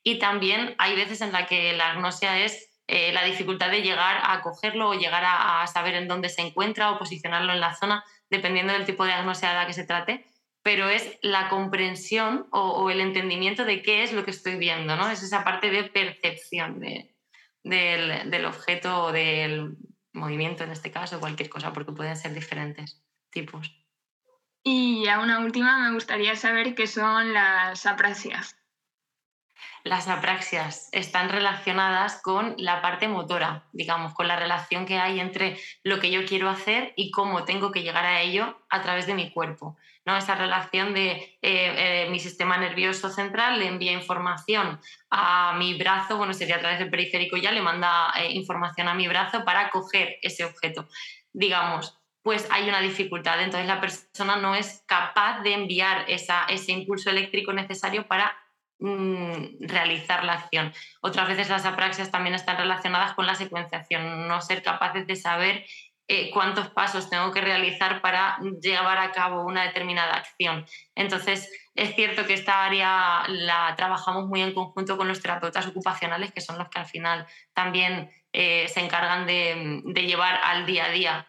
y 0.02 0.18
también 0.18 0.74
hay 0.78 0.96
veces 0.96 1.20
en 1.20 1.32
la 1.32 1.46
que 1.46 1.74
la 1.74 1.90
agnosia 1.90 2.38
es 2.44 2.73
eh, 2.86 3.12
la 3.12 3.24
dificultad 3.24 3.70
de 3.70 3.82
llegar 3.82 4.20
a 4.22 4.42
cogerlo 4.42 4.90
o 4.90 4.94
llegar 4.94 5.24
a, 5.26 5.66
saber 5.66 5.94
en 5.94 6.08
dónde 6.08 6.28
se 6.28 6.42
encuentra 6.42 6.90
o 6.90 6.98
posicionarlo 6.98 7.52
en 7.52 7.60
la 7.60 7.74
zona, 7.74 8.04
dependiendo 8.28 8.72
del 8.72 8.84
tipo 8.84 9.04
de 9.04 9.12
agnosia 9.12 9.50
de 9.50 9.54
la 9.54 9.66
que 9.66 9.72
se 9.72 9.84
trate, 9.84 10.26
pero 10.62 10.88
es 10.88 11.18
la 11.22 11.48
comprensión 11.48 12.46
o, 12.50 12.90
el 12.90 13.00
entendimiento 13.00 13.64
de 13.64 13.82
qué 13.82 14.02
es 14.02 14.12
lo 14.12 14.24
que 14.24 14.30
estoy 14.30 14.56
viendo, 14.56 14.96
¿no? 14.96 15.10
Es 15.10 15.22
esa 15.22 15.44
parte 15.44 15.70
de 15.70 15.84
percepción 15.84 16.80
del, 16.80 18.30
del 18.30 18.44
objeto 18.44 19.04
o 19.04 19.12
del 19.12 19.76
movimiento 20.12 20.64
en 20.64 20.70
este 20.70 20.90
caso, 20.90 21.20
cualquier 21.20 21.48
cosa, 21.48 21.72
porque 21.72 21.92
pueden 21.92 22.16
ser 22.16 22.34
diferentes 22.34 23.02
tipos. 23.30 23.70
Y 24.62 25.06
a 25.08 25.20
una 25.20 25.40
última 25.40 25.78
me 25.78 25.94
gustaría 25.94 26.36
saber 26.36 26.74
qué 26.74 26.86
son 26.86 27.34
las 27.34 27.84
apraxias. 27.84 28.56
Las 29.84 30.08
apraxias 30.08 30.88
están 30.92 31.28
relacionadas 31.28 32.20
con 32.22 32.54
la 32.58 32.80
parte 32.82 33.08
motora, 33.08 33.64
digamos, 33.72 34.14
con 34.14 34.28
la 34.28 34.36
relación 34.36 34.86
que 34.86 34.98
hay 34.98 35.20
entre 35.20 35.58
lo 35.82 36.00
que 36.00 36.10
yo 36.10 36.24
quiero 36.24 36.48
hacer 36.48 36.92
y 36.96 37.10
cómo 37.10 37.44
tengo 37.44 37.70
que 37.70 37.82
llegar 37.82 38.04
a 38.04 38.20
ello 38.22 38.58
a 38.70 38.82
través 38.82 39.06
de 39.06 39.14
mi 39.14 39.30
cuerpo. 39.30 39.76
¿no? 40.06 40.16
Esa 40.16 40.34
relación 40.34 40.94
de 40.94 41.10
eh, 41.10 41.38
eh, 41.42 42.08
mi 42.10 42.18
sistema 42.20 42.58
nervioso 42.58 43.08
central 43.08 43.58
le 43.58 43.68
envía 43.68 43.92
información 43.92 44.80
a 45.10 45.54
mi 45.58 45.78
brazo, 45.78 46.16
bueno, 46.16 46.34
sería 46.34 46.56
a 46.56 46.60
través 46.60 46.78
del 46.78 46.90
periférico 46.90 47.36
ya, 47.36 47.52
le 47.52 47.62
manda 47.62 48.12
eh, 48.18 48.32
información 48.32 48.88
a 48.88 48.94
mi 48.94 49.08
brazo 49.08 49.44
para 49.44 49.70
coger 49.70 50.16
ese 50.22 50.44
objeto. 50.44 50.88
Digamos, 51.32 51.98
pues 52.22 52.48
hay 52.50 52.68
una 52.68 52.80
dificultad. 52.80 53.40
Entonces 53.42 53.68
la 53.68 53.80
persona 53.80 54.36
no 54.36 54.54
es 54.54 54.82
capaz 54.86 55.42
de 55.42 55.52
enviar 55.52 56.06
ese 56.08 56.72
impulso 56.72 57.10
eléctrico 57.10 57.52
necesario 57.52 58.06
para 58.06 58.34
mm, 58.84 59.66
realizar 59.66 60.24
la 60.24 60.34
acción. 60.34 60.72
Otras 61.00 61.28
veces 61.28 61.48
las 61.48 61.64
apraxias 61.64 62.10
también 62.10 62.34
están 62.34 62.58
relacionadas 62.58 63.14
con 63.14 63.26
la 63.26 63.34
secuenciación, 63.34 64.28
no 64.28 64.40
ser 64.42 64.62
capaces 64.62 65.06
de 65.06 65.16
saber 65.16 65.64
eh, 66.06 66.30
cuántos 66.30 66.68
pasos 66.68 67.08
tengo 67.08 67.32
que 67.32 67.40
realizar 67.40 68.02
para 68.02 68.38
llevar 68.60 68.98
a 68.98 69.10
cabo 69.10 69.42
una 69.42 69.62
determinada 69.62 70.14
acción. 70.14 70.66
Entonces, 70.94 71.50
es 71.74 71.94
cierto 71.94 72.26
que 72.26 72.34
esta 72.34 72.64
área 72.64 73.24
la 73.28 73.74
trabajamos 73.74 74.26
muy 74.26 74.42
en 74.42 74.52
conjunto 74.52 74.98
con 74.98 75.08
los 75.08 75.22
terapeutas 75.22 75.66
ocupacionales, 75.66 76.32
que 76.32 76.42
son 76.42 76.58
los 76.58 76.68
que 76.68 76.78
al 76.78 76.86
final 76.86 77.26
también 77.54 78.10
eh, 78.34 78.68
se 78.68 78.80
encargan 78.80 79.26
de, 79.26 79.82
llevar 79.94 80.40
al 80.44 80.66
día 80.66 80.84
a 80.86 80.90
día 80.90 81.28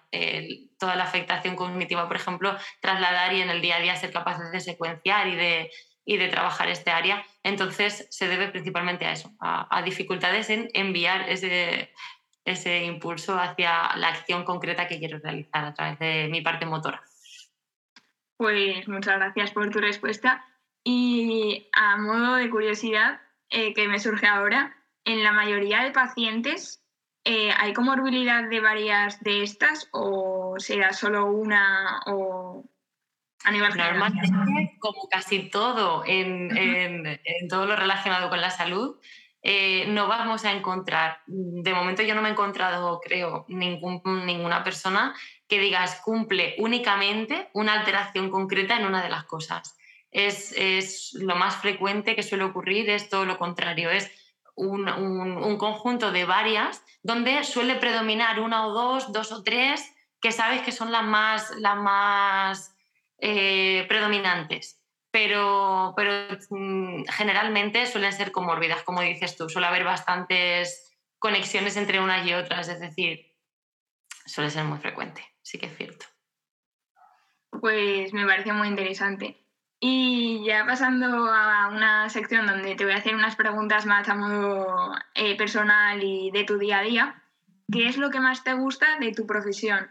toda 0.77 0.97
la 0.97 1.05
afectación 1.05 1.55
cognitiva, 1.55 2.07
por 2.07 2.17
ejemplo, 2.17 2.57
trasladar 2.81 3.33
y 3.33 3.41
en 3.41 3.49
el 3.49 3.61
día 3.61 3.77
a 3.77 3.79
día 3.79 3.95
ser 3.95 4.11
capaces 4.11 4.51
de 4.51 4.59
secuenciar 4.59 5.27
y 5.27 5.35
de, 5.35 5.71
y 6.05 6.17
de 6.17 6.27
trabajar 6.27 6.69
este 6.69 6.91
área. 6.91 7.25
Entonces, 7.43 8.07
se 8.09 8.27
debe 8.27 8.49
principalmente 8.49 9.05
a 9.05 9.11
eso, 9.11 9.31
a, 9.39 9.81
dificultades 9.83 10.49
en 10.49 10.69
enviar 10.73 11.29
ese, 11.29 11.91
ese 12.45 12.83
impulso 12.83 13.39
hacia 13.39 13.95
la 13.97 14.09
acción 14.09 14.43
concreta 14.45 14.87
que 14.87 14.99
quiero 14.99 15.19
realizar 15.19 15.65
a 15.65 15.73
través 15.73 15.99
de 15.99 16.27
mi 16.29 16.41
parte 16.41 16.65
motora. 16.65 17.01
Pues 18.37 18.87
muchas 18.87 19.17
gracias 19.17 19.51
por 19.51 19.69
tu 19.69 19.79
respuesta. 19.79 20.45
Y 20.83 21.67
a 21.73 21.97
modo 21.97 22.35
de 22.35 22.49
curiosidad 22.49 23.21
eh, 23.49 23.73
que 23.73 23.87
me 23.87 23.99
surge 23.99 24.27
ahora, 24.27 24.75
en 25.03 25.23
la 25.23 25.31
mayoría 25.31 25.83
de 25.83 25.91
pacientes 25.91 26.85
eh, 27.27 27.51
¿hay 27.57 27.73
comorbilidad 27.73 28.47
de 28.47 28.59
varias 28.59 29.19
de 29.23 29.41
estas 29.41 29.89
o 29.91 30.55
será 30.59 30.93
solo 30.93 31.25
una 31.25 32.01
o 32.05 32.63
a 33.45 33.51
nivel 33.51 33.71
general? 33.71 33.99
Normalmente, 33.99 34.77
como 34.79 35.07
casi 35.09 35.49
todo 35.49 36.03
en, 36.05 36.49
todo 37.49 37.65
lo 37.65 37.75
relacionado 37.75 38.29
con 38.29 38.41
la 38.41 38.51
salud, 38.51 38.97
eh, 39.41 39.85
no 39.87 40.07
vamos 40.07 40.43
a 40.43 40.51
encontrar, 40.51 41.19
de 41.27 41.73
momento 41.73 42.01
yo 42.01 42.15
no 42.15 42.21
me 42.21 42.29
he 42.29 42.31
encontrado, 42.31 42.99
creo, 42.99 43.45
ningún, 43.47 44.01
ninguna 44.25 44.63
persona 44.63 45.15
que 45.47 45.59
digas 45.59 46.01
cumple 46.03 46.55
únicamente 46.57 47.49
una 47.53 47.73
alteración 47.73 48.31
concreta 48.31 48.77
en 48.77 48.85
una 48.85 49.03
de 49.03 49.09
las 49.09 49.25
cosas. 49.25 49.77
Es, 50.09 50.53
es 50.57 51.13
lo 51.13 51.35
más 51.35 51.57
frecuente 51.57 52.15
que 52.15 52.23
suele 52.23 52.45
ocurrir, 52.45 52.89
es 52.89 53.09
todo 53.09 53.25
lo 53.25 53.37
contrario, 53.37 53.91
es 53.91 54.11
un, 54.55 55.57
conjunto 55.57 56.11
de 56.11 56.25
varias 56.25 56.83
donde 57.03 57.43
suele 57.43 57.75
predominar 57.75 58.39
una 58.39 58.67
o 58.67 58.73
dos, 58.73 59.11
dos 59.11 59.31
o 59.31 59.43
tres, 59.43 59.83
que 60.21 60.31
sabes 60.31 60.61
que 60.61 60.71
son 60.71 60.91
las 60.91 61.03
más, 61.03 61.51
las 61.57 61.75
más 61.75 62.74
eh, 63.19 63.85
predominantes. 63.87 64.81
Pero, 65.11 65.93
pero 65.95 66.11
mm, 66.49 67.05
generalmente 67.09 67.85
suelen 67.85 68.11
ser 68.11 68.31
comórbidas, 68.31 68.83
como 68.83 69.01
dices 69.01 69.37
tú. 69.37 69.47
Suele 69.49 69.67
haber 69.67 69.83
bastantes 69.83 70.93
conexiones 71.19 71.77
entre 71.77 72.01
unas 72.01 72.25
y 72.27 72.33
otras, 72.33 72.67
es 72.67 72.79
decir, 72.79 73.33
suele 74.25 74.49
ser 74.49 74.63
muy 74.65 74.77
frecuente, 74.77 75.23
sí 75.41 75.57
que 75.57 75.67
es 75.67 75.77
cierto. 75.77 76.05
Pues 77.49 78.13
me 78.13 78.25
parece 78.25 78.51
muy 78.51 78.67
interesante. 78.67 79.41
Y 79.79 80.43
ya 80.45 80.65
pasando 80.65 81.05
a 81.31 81.69
una 81.69 82.09
sección 82.09 82.45
donde 82.45 82.75
te 82.75 82.85
voy 82.85 82.93
a 82.93 82.97
hacer 82.97 83.15
unas 83.15 83.35
preguntas 83.35 83.85
más 83.85 84.07
a 84.09 84.15
modo 84.15 84.93
eh, 85.13 85.37
personal 85.37 86.01
y 86.03 86.31
de 86.31 86.43
tu 86.43 86.57
día 86.57 86.79
a 86.79 86.83
día, 86.83 87.23
¿qué 87.71 87.87
es 87.87 87.97
lo 87.97 88.09
que 88.09 88.19
más 88.19 88.43
te 88.43 88.53
gusta 88.53 88.97
de 88.99 89.11
tu 89.11 89.25
profesión? 89.25 89.89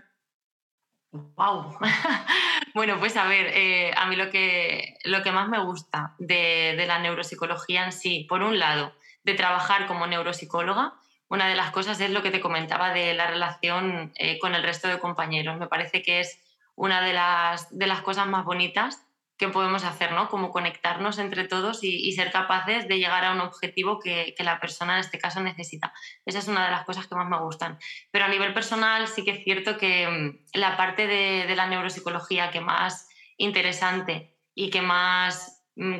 ¡Wow! 1.13 1.79
bueno, 2.75 2.99
pues 2.99 3.17
a 3.17 3.27
ver, 3.27 3.47
eh, 3.55 3.93
a 3.97 4.07
mí 4.07 4.17
lo 4.17 4.31
que, 4.31 4.97
lo 5.05 5.23
que 5.23 5.31
más 5.31 5.49
me 5.49 5.61
gusta 5.61 6.15
de, 6.19 6.83
la 6.87 6.99
neuropsicología 6.99 7.85
en 7.85 7.93
sí, 7.93 8.27
por 8.29 8.43
un 8.43 8.59
lado, 8.59 8.93
de 9.23 9.35
trabajar 9.35 9.87
como 9.87 10.09
neuropsicóloga, 10.09 10.95
una 11.29 11.49
de 11.49 11.55
las 11.55 11.71
cosas 11.71 12.01
es 12.01 12.11
lo 12.11 12.23
que 12.23 12.33
te 12.33 12.41
comentaba 12.41 12.93
de 12.93 13.15
la 13.15 13.29
relación 13.29 14.13
eh, 14.17 14.39
con 14.41 14.55
el 14.55 14.63
resto 14.63 14.89
de 14.89 14.99
compañeros. 14.99 15.57
Me 15.59 15.69
parece 15.69 16.03
que 16.03 16.21
es 16.21 16.41
una 16.75 17.01
de 17.01 17.13
las, 17.13 17.77
de 17.77 17.87
las 17.87 18.03
cosas 18.03 18.27
más 18.27 18.45
bonitas 18.45 19.07
que 19.37 19.49
podemos 19.49 19.85
hacer, 19.85 20.13
¿no? 20.13 20.29
Como 20.29 20.51
conectarnos 20.51 21.19
entre 21.19 21.45
todos 21.49 21.81
y, 21.83 22.13
ser 22.13 22.31
capaces 22.31 22.87
de 22.87 22.99
llegar 22.99 23.25
a 23.25 23.33
un 23.33 23.41
objetivo 23.41 23.99
que, 23.99 24.35
la 24.39 24.61
persona 24.61 24.95
en 24.95 25.01
este 25.01 25.19
caso 25.19 25.41
necesita. 25.41 25.93
Esa 26.25 26.39
es 26.39 26.49
una 26.49 26.65
de 26.67 26.71
las 26.71 26.85
cosas 26.85 27.09
que 27.09 27.17
más 27.17 27.29
me 27.29 27.41
gustan. 27.41 27.79
Pero 28.11 28.27
a 28.27 28.29
nivel 28.29 28.55
personal 28.55 29.09
sí 29.09 29.25
que 29.25 29.33
es 29.33 29.45
cierto 29.45 29.77
que 29.77 30.07
mm, 30.07 30.59
la 30.59 30.77
parte 30.77 31.07
de, 31.07 31.53
la 31.57 31.67
neuropsicología 31.67 32.51
que 32.51 32.61
más 32.61 33.09
interesante 33.37 34.37
y 34.55 34.71
que 34.71 34.83
más, 34.83 35.65
mm, 35.75 35.99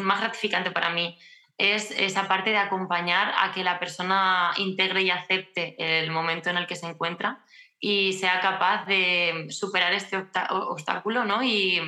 más 0.00 0.20
gratificante 0.20 0.70
para 0.70 0.90
mí 0.90 1.18
es 1.56 1.92
esa 1.92 2.28
parte 2.28 2.50
de 2.50 2.58
acompañar 2.58 3.32
a 3.38 3.52
que 3.52 3.64
la 3.64 3.78
persona 3.78 4.52
integre 4.56 5.02
y 5.02 5.10
acepte 5.10 5.76
el 5.78 6.10
momento 6.10 6.50
en 6.50 6.56
el 6.56 6.66
que 6.66 6.76
se 6.76 6.86
encuentra 6.86 7.43
y 7.86 8.14
sea 8.14 8.40
capaz 8.40 8.86
de 8.86 9.48
superar 9.50 9.92
este 9.92 10.16
obstáculo 10.16 11.26
¿no? 11.26 11.42
y, 11.42 11.78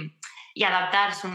y 0.52 0.62
adaptar 0.62 1.14
su, 1.14 1.26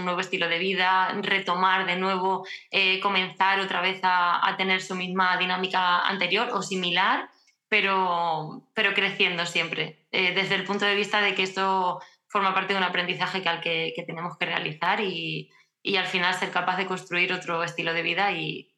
nuevo 0.00 0.18
estilo 0.18 0.48
de 0.48 0.58
vida, 0.58 1.14
retomar 1.22 1.86
de 1.86 1.94
nuevo, 1.94 2.44
eh, 2.72 2.98
comenzar 2.98 3.60
otra 3.60 3.80
vez 3.80 4.00
a, 4.02 4.52
tener 4.58 4.82
su 4.82 4.96
misma 4.96 5.36
dinámica 5.36 6.00
anterior 6.00 6.48
o 6.52 6.60
similar, 6.60 7.30
pero, 7.68 8.64
pero 8.74 8.94
creciendo 8.94 9.46
siempre, 9.46 10.08
eh, 10.10 10.34
desde 10.34 10.56
el 10.56 10.64
punto 10.64 10.86
de 10.86 10.96
vista 10.96 11.20
de 11.20 11.36
que 11.36 11.44
esto 11.44 12.00
forma 12.26 12.52
parte 12.52 12.72
de 12.72 12.80
un 12.80 12.84
aprendizaje 12.84 13.42
que, 13.42 13.48
al 13.48 13.60
que, 13.60 14.04
tenemos 14.08 14.36
que 14.36 14.46
realizar 14.46 15.00
y, 15.00 15.52
y, 15.84 15.94
al 15.94 16.06
final 16.06 16.34
ser 16.34 16.50
capaz 16.50 16.78
de 16.78 16.86
construir 16.86 17.32
otro 17.32 17.62
estilo 17.62 17.94
de 17.94 18.02
vida 18.02 18.32
y, 18.32 18.69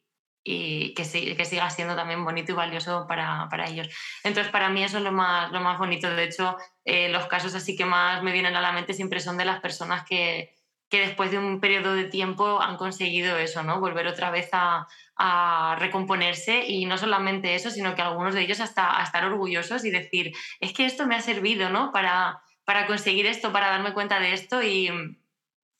y 0.43 0.93
que, 0.93 1.03
que 1.35 1.45
siga 1.45 1.69
siendo 1.69 1.95
también 1.95 2.23
bonito 2.25 2.51
y 2.51 2.55
valioso 2.55 3.05
para, 3.07 3.47
para, 3.49 3.67
ellos. 3.69 3.87
Entonces, 4.23 4.51
para 4.51 4.69
mí 4.69 4.83
eso 4.83 4.97
es 4.97 5.03
lo 5.03 5.11
más, 5.11 5.51
lo 5.51 5.61
más 5.61 5.79
bonito. 5.79 6.13
De 6.13 6.25
hecho, 6.25 6.57
eh, 6.83 7.09
los 7.09 7.27
casos 7.27 7.55
así 7.55 7.75
que 7.75 7.85
más 7.85 8.21
me 8.23 8.33
vienen 8.33 8.55
a 8.55 8.61
la 8.61 8.73
mente 8.73 8.93
siempre 8.93 9.19
son 9.19 9.37
de 9.37 9.45
las 9.45 9.61
personas 9.61 10.05
que, 10.05 10.53
que 10.89 10.99
después 10.99 11.31
de 11.31 11.39
un 11.39 11.59
periodo 11.59 11.95
de 11.95 12.05
tiempo 12.05 12.61
han 12.61 12.77
conseguido 12.77 13.37
eso, 13.37 13.63
¿no? 13.63 13.79
Volver 13.79 14.05
otra 14.07 14.31
vez 14.31 14.49
a, 14.51 14.87
a, 15.15 15.75
recomponerse 15.79 16.67
y 16.67 16.85
no 16.85 16.97
solamente 16.97 17.55
eso, 17.55 17.71
sino 17.71 17.95
que 17.95 18.01
algunos 18.01 18.33
de 18.33 18.41
ellos 18.41 18.59
hasta 18.59 18.99
a 18.99 19.03
estar 19.03 19.23
orgullosos 19.25 19.85
y 19.85 19.91
decir, 19.91 20.33
es 20.59 20.73
que 20.73 20.85
esto 20.85 21.07
me 21.07 21.15
ha 21.15 21.21
servido, 21.21 21.69
¿no? 21.69 21.91
Para, 21.91 22.41
para 22.65 22.85
conseguir 22.85 23.25
esto, 23.25 23.51
para 23.53 23.69
darme 23.69 23.93
cuenta 23.93 24.19
de 24.19 24.33
esto 24.33 24.61
y, 24.61 24.89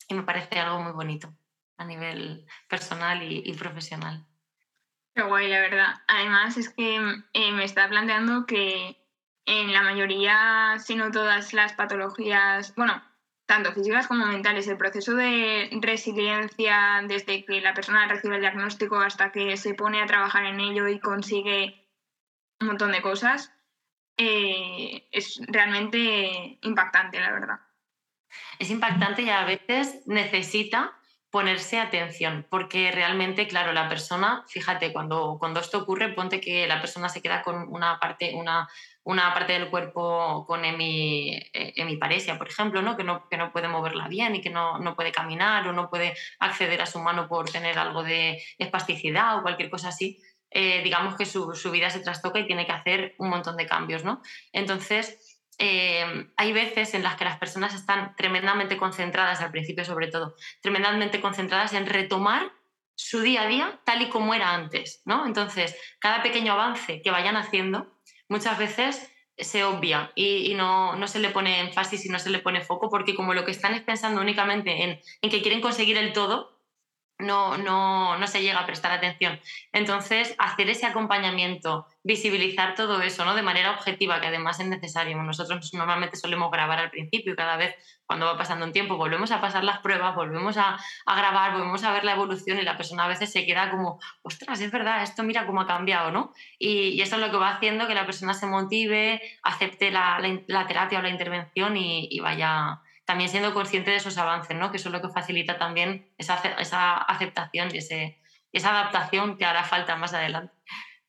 y 0.08 0.14
me 0.14 0.22
parece 0.22 0.58
algo 0.58 0.80
muy 0.80 0.92
bonito 0.92 1.32
a 1.76 1.84
nivel 1.84 2.46
personal 2.68 3.22
y, 3.22 3.42
y 3.44 3.52
profesional. 3.52 4.24
Qué 5.14 5.22
guay, 5.22 5.48
la 5.48 5.60
verdad. 5.60 5.94
Además, 6.08 6.56
es 6.56 6.70
que 6.70 6.96
eh, 7.32 7.52
me 7.52 7.64
está 7.64 7.88
planteando 7.88 8.46
que 8.46 8.96
en 9.46 9.72
la 9.72 9.82
mayoría, 9.82 10.76
si 10.78 10.96
no 10.96 11.10
todas 11.12 11.52
las 11.52 11.74
patologías, 11.74 12.74
bueno, 12.74 13.00
tanto 13.46 13.72
físicas 13.72 14.08
como 14.08 14.26
mentales, 14.26 14.66
el 14.66 14.76
proceso 14.76 15.14
de 15.14 15.68
resiliencia 15.80 17.02
desde 17.06 17.44
que 17.44 17.60
la 17.60 17.74
persona 17.74 18.08
recibe 18.08 18.36
el 18.36 18.40
diagnóstico 18.40 18.98
hasta 18.98 19.30
que 19.30 19.56
se 19.56 19.74
pone 19.74 20.02
a 20.02 20.06
trabajar 20.06 20.46
en 20.46 20.58
ello 20.60 20.88
y 20.88 20.98
consigue 20.98 21.86
un 22.60 22.68
montón 22.68 22.90
de 22.90 23.02
cosas, 23.02 23.52
eh, 24.16 25.08
es 25.12 25.40
realmente 25.46 26.58
impactante, 26.62 27.20
la 27.20 27.32
verdad. 27.32 27.60
Es 28.58 28.70
impactante 28.70 29.22
y 29.22 29.30
a 29.30 29.44
veces 29.44 30.02
necesita 30.06 30.98
ponerse 31.34 31.80
atención, 31.80 32.46
porque 32.48 32.92
realmente, 32.92 33.48
claro, 33.48 33.72
la 33.72 33.88
persona, 33.88 34.44
fíjate, 34.46 34.92
cuando, 34.92 35.36
cuando 35.40 35.58
esto 35.58 35.78
ocurre, 35.78 36.14
ponte 36.14 36.40
que 36.40 36.64
la 36.68 36.80
persona 36.80 37.08
se 37.08 37.20
queda 37.20 37.42
con 37.42 37.56
una 37.74 37.98
parte, 37.98 38.36
una, 38.36 38.68
una 39.02 39.34
parte 39.34 39.54
del 39.54 39.68
cuerpo 39.68 40.46
con 40.46 40.64
hemiparesia, 40.64 42.38
por 42.38 42.46
ejemplo, 42.46 42.82
¿no? 42.82 42.96
Que, 42.96 43.02
no, 43.02 43.28
que 43.28 43.36
no 43.36 43.50
puede 43.50 43.66
moverla 43.66 44.06
bien 44.06 44.36
y 44.36 44.40
que 44.42 44.50
no, 44.50 44.78
no, 44.78 44.94
puede 44.94 45.10
caminar 45.10 45.66
o 45.66 45.72
no 45.72 45.90
puede 45.90 46.14
acceder 46.38 46.80
a 46.80 46.86
su 46.86 47.00
mano 47.00 47.26
por 47.26 47.50
tener 47.50 47.80
algo 47.80 48.04
de 48.04 48.40
espasticidad 48.56 49.36
o 49.36 49.42
cualquier 49.42 49.70
cosa 49.70 49.88
así. 49.88 50.22
Eh, 50.52 50.82
digamos 50.84 51.16
que 51.16 51.26
su, 51.26 51.52
su, 51.56 51.72
vida 51.72 51.90
se 51.90 51.98
trastoca 51.98 52.38
y 52.38 52.46
tiene 52.46 52.64
que 52.64 52.70
hacer 52.70 53.16
un 53.18 53.28
montón 53.28 53.56
de 53.56 53.66
cambios, 53.66 54.04
¿no? 54.04 54.22
Entonces, 54.52 55.23
eh, 55.58 56.28
hay 56.36 56.52
veces 56.52 56.94
en 56.94 57.02
las 57.02 57.16
que 57.16 57.24
las 57.24 57.38
personas 57.38 57.74
están 57.74 58.14
tremendamente 58.16 58.76
concentradas, 58.76 59.40
al 59.40 59.50
principio 59.50 59.84
sobre 59.84 60.08
todo, 60.08 60.34
tremendamente 60.60 61.20
concentradas 61.20 61.72
en 61.74 61.86
retomar 61.86 62.52
su 62.96 63.20
día 63.20 63.42
a 63.42 63.46
día 63.46 63.80
tal 63.84 64.02
y 64.02 64.08
como 64.08 64.34
era 64.34 64.54
antes, 64.54 65.02
¿no? 65.04 65.26
Entonces, 65.26 65.76
cada 65.98 66.22
pequeño 66.22 66.52
avance 66.52 67.02
que 67.02 67.10
vayan 67.10 67.36
haciendo, 67.36 67.98
muchas 68.28 68.58
veces 68.58 69.10
se 69.36 69.64
obvia 69.64 70.12
y, 70.14 70.54
no, 70.54 70.94
no, 70.94 71.08
se 71.08 71.18
le 71.18 71.30
pone 71.30 71.60
énfasis 71.60 72.06
y 72.06 72.08
no 72.08 72.20
se 72.20 72.30
le 72.30 72.38
pone 72.38 72.60
foco 72.60 72.88
porque 72.88 73.16
como 73.16 73.34
lo 73.34 73.44
que 73.44 73.50
están 73.50 73.74
es 73.74 73.82
pensando 73.82 74.20
únicamente 74.20 74.84
en, 74.84 75.00
en 75.22 75.30
que 75.30 75.42
quieren 75.42 75.60
conseguir 75.60 75.96
el 75.96 76.12
todo, 76.12 76.53
no, 77.18 77.56
no, 77.56 78.18
no, 78.18 78.26
se 78.26 78.42
llega 78.42 78.60
a 78.60 78.66
prestar 78.66 78.90
atención. 78.90 79.40
Entonces, 79.72 80.34
hacer 80.38 80.68
ese 80.68 80.86
acompañamiento, 80.86 81.86
visibilizar 82.02 82.74
todo 82.74 83.00
eso 83.02 83.24
¿no? 83.24 83.34
de 83.34 83.42
manera 83.42 83.70
objetiva, 83.70 84.20
que 84.20 84.26
además 84.26 84.58
es 84.58 84.66
necesario. 84.66 85.16
Nosotros 85.22 85.72
normalmente 85.74 86.16
solemos 86.16 86.50
grabar 86.50 86.80
al 86.80 86.90
principio 86.90 87.32
y 87.32 87.36
cada 87.36 87.56
vez 87.56 87.76
cuando 88.06 88.26
va 88.26 88.36
pasando 88.36 88.66
un 88.66 88.72
tiempo 88.72 88.96
volvemos 88.96 89.30
a 89.30 89.40
pasar 89.40 89.62
las 89.62 89.78
pruebas, 89.78 90.14
volvemos 90.14 90.56
a, 90.56 90.76
a, 91.06 91.16
grabar, 91.16 91.52
volvemos 91.52 91.84
a 91.84 91.92
ver 91.92 92.04
la 92.04 92.12
evolución 92.12 92.58
y 92.58 92.62
la 92.62 92.76
persona 92.76 93.04
a 93.04 93.08
veces 93.08 93.32
se 93.32 93.46
queda 93.46 93.70
como, 93.70 94.00
ostras, 94.22 94.60
es 94.60 94.70
verdad, 94.70 95.02
esto 95.02 95.22
mira 95.22 95.46
cómo 95.46 95.60
ha 95.60 95.66
cambiado, 95.66 96.10
¿no? 96.10 96.32
Y, 96.58 96.88
y 96.88 97.00
eso 97.00 97.14
es 97.14 97.22
lo 97.22 97.30
que 97.30 97.36
va 97.36 97.54
haciendo 97.54 97.86
que 97.86 97.94
la 97.94 98.06
persona 98.06 98.34
se 98.34 98.46
motive, 98.46 99.22
acepte 99.42 99.90
la, 99.90 100.18
terapia 100.66 100.98
o 100.98 101.02
la 101.02 101.10
intervención 101.10 101.76
y 101.76 102.18
vaya 102.20 102.80
también 103.04 103.30
siendo 103.30 103.52
consciente 103.52 103.90
de 103.90 103.96
esos 103.96 104.18
avances, 104.18 104.56
¿no? 104.56 104.70
que 104.70 104.78
eso 104.78 104.88
es 104.88 104.92
lo 104.92 105.02
que 105.02 105.12
facilita 105.12 105.58
también 105.58 106.10
esa, 106.18 106.36
esa 106.58 106.96
aceptación 106.96 107.68
y 107.74 107.78
ese, 107.78 108.20
esa 108.52 108.70
adaptación 108.70 109.36
que 109.36 109.44
hará 109.44 109.64
falta 109.64 109.96
más 109.96 110.14
adelante. 110.14 110.54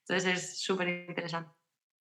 Entonces 0.02 0.38
es 0.38 0.62
súper 0.62 0.88
interesante. 0.88 1.52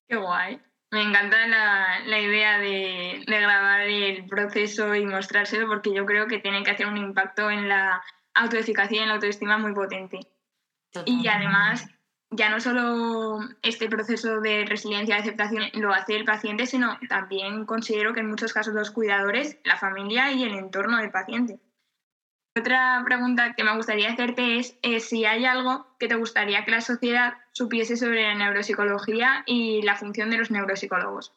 Qué 0.08 0.16
guay. 0.16 0.60
Me 0.90 1.02
encanta 1.02 1.46
la, 1.46 2.00
la 2.06 2.20
idea 2.20 2.58
de, 2.58 3.24
de, 3.26 3.40
grabar 3.40 3.80
el 3.80 4.26
proceso 4.26 4.94
y 4.94 5.04
mostrárselo 5.06 5.66
porque 5.66 5.92
yo 5.92 6.04
creo 6.06 6.26
que 6.28 6.38
tiene 6.38 6.62
que 6.62 6.70
hacer 6.70 6.86
un 6.86 6.96
impacto 6.96 7.50
en 7.50 7.68
la 7.68 8.02
autoeficacia 8.34 8.98
y 8.98 9.02
en 9.02 9.08
la 9.08 9.14
autoestima 9.14 9.58
muy 9.58 9.72
potente. 9.72 10.20
Totalmente. 10.92 11.24
Y 11.24 11.28
además 11.28 11.88
ya 12.36 12.48
no 12.48 12.60
solo 12.60 13.38
este 13.62 13.88
proceso 13.88 14.40
de 14.40 14.64
resiliencia 14.64 15.16
y 15.16 15.20
aceptación 15.20 15.64
lo 15.74 15.92
hace 15.92 16.16
el 16.16 16.24
paciente, 16.24 16.66
sino 16.66 16.98
también 17.08 17.64
considero 17.64 18.12
que 18.12 18.20
en 18.20 18.30
muchos 18.30 18.52
casos 18.52 18.74
los 18.74 18.90
cuidadores, 18.90 19.58
la 19.64 19.76
familia 19.76 20.32
y 20.32 20.42
el 20.42 20.54
entorno 20.54 20.98
del 20.98 21.10
paciente. 21.10 21.58
Otra 22.56 23.02
pregunta 23.04 23.54
que 23.56 23.64
me 23.64 23.76
gustaría 23.76 24.12
hacerte 24.12 24.58
es 24.58 24.78
eh, 24.82 25.00
si 25.00 25.24
hay 25.24 25.44
algo 25.44 25.86
que 25.98 26.06
te 26.06 26.14
gustaría 26.14 26.64
que 26.64 26.70
la 26.70 26.80
sociedad 26.80 27.34
supiese 27.52 27.96
sobre 27.96 28.22
la 28.22 28.34
neuropsicología 28.34 29.42
y 29.46 29.82
la 29.82 29.96
función 29.96 30.30
de 30.30 30.38
los 30.38 30.50
neuropsicólogos. 30.50 31.32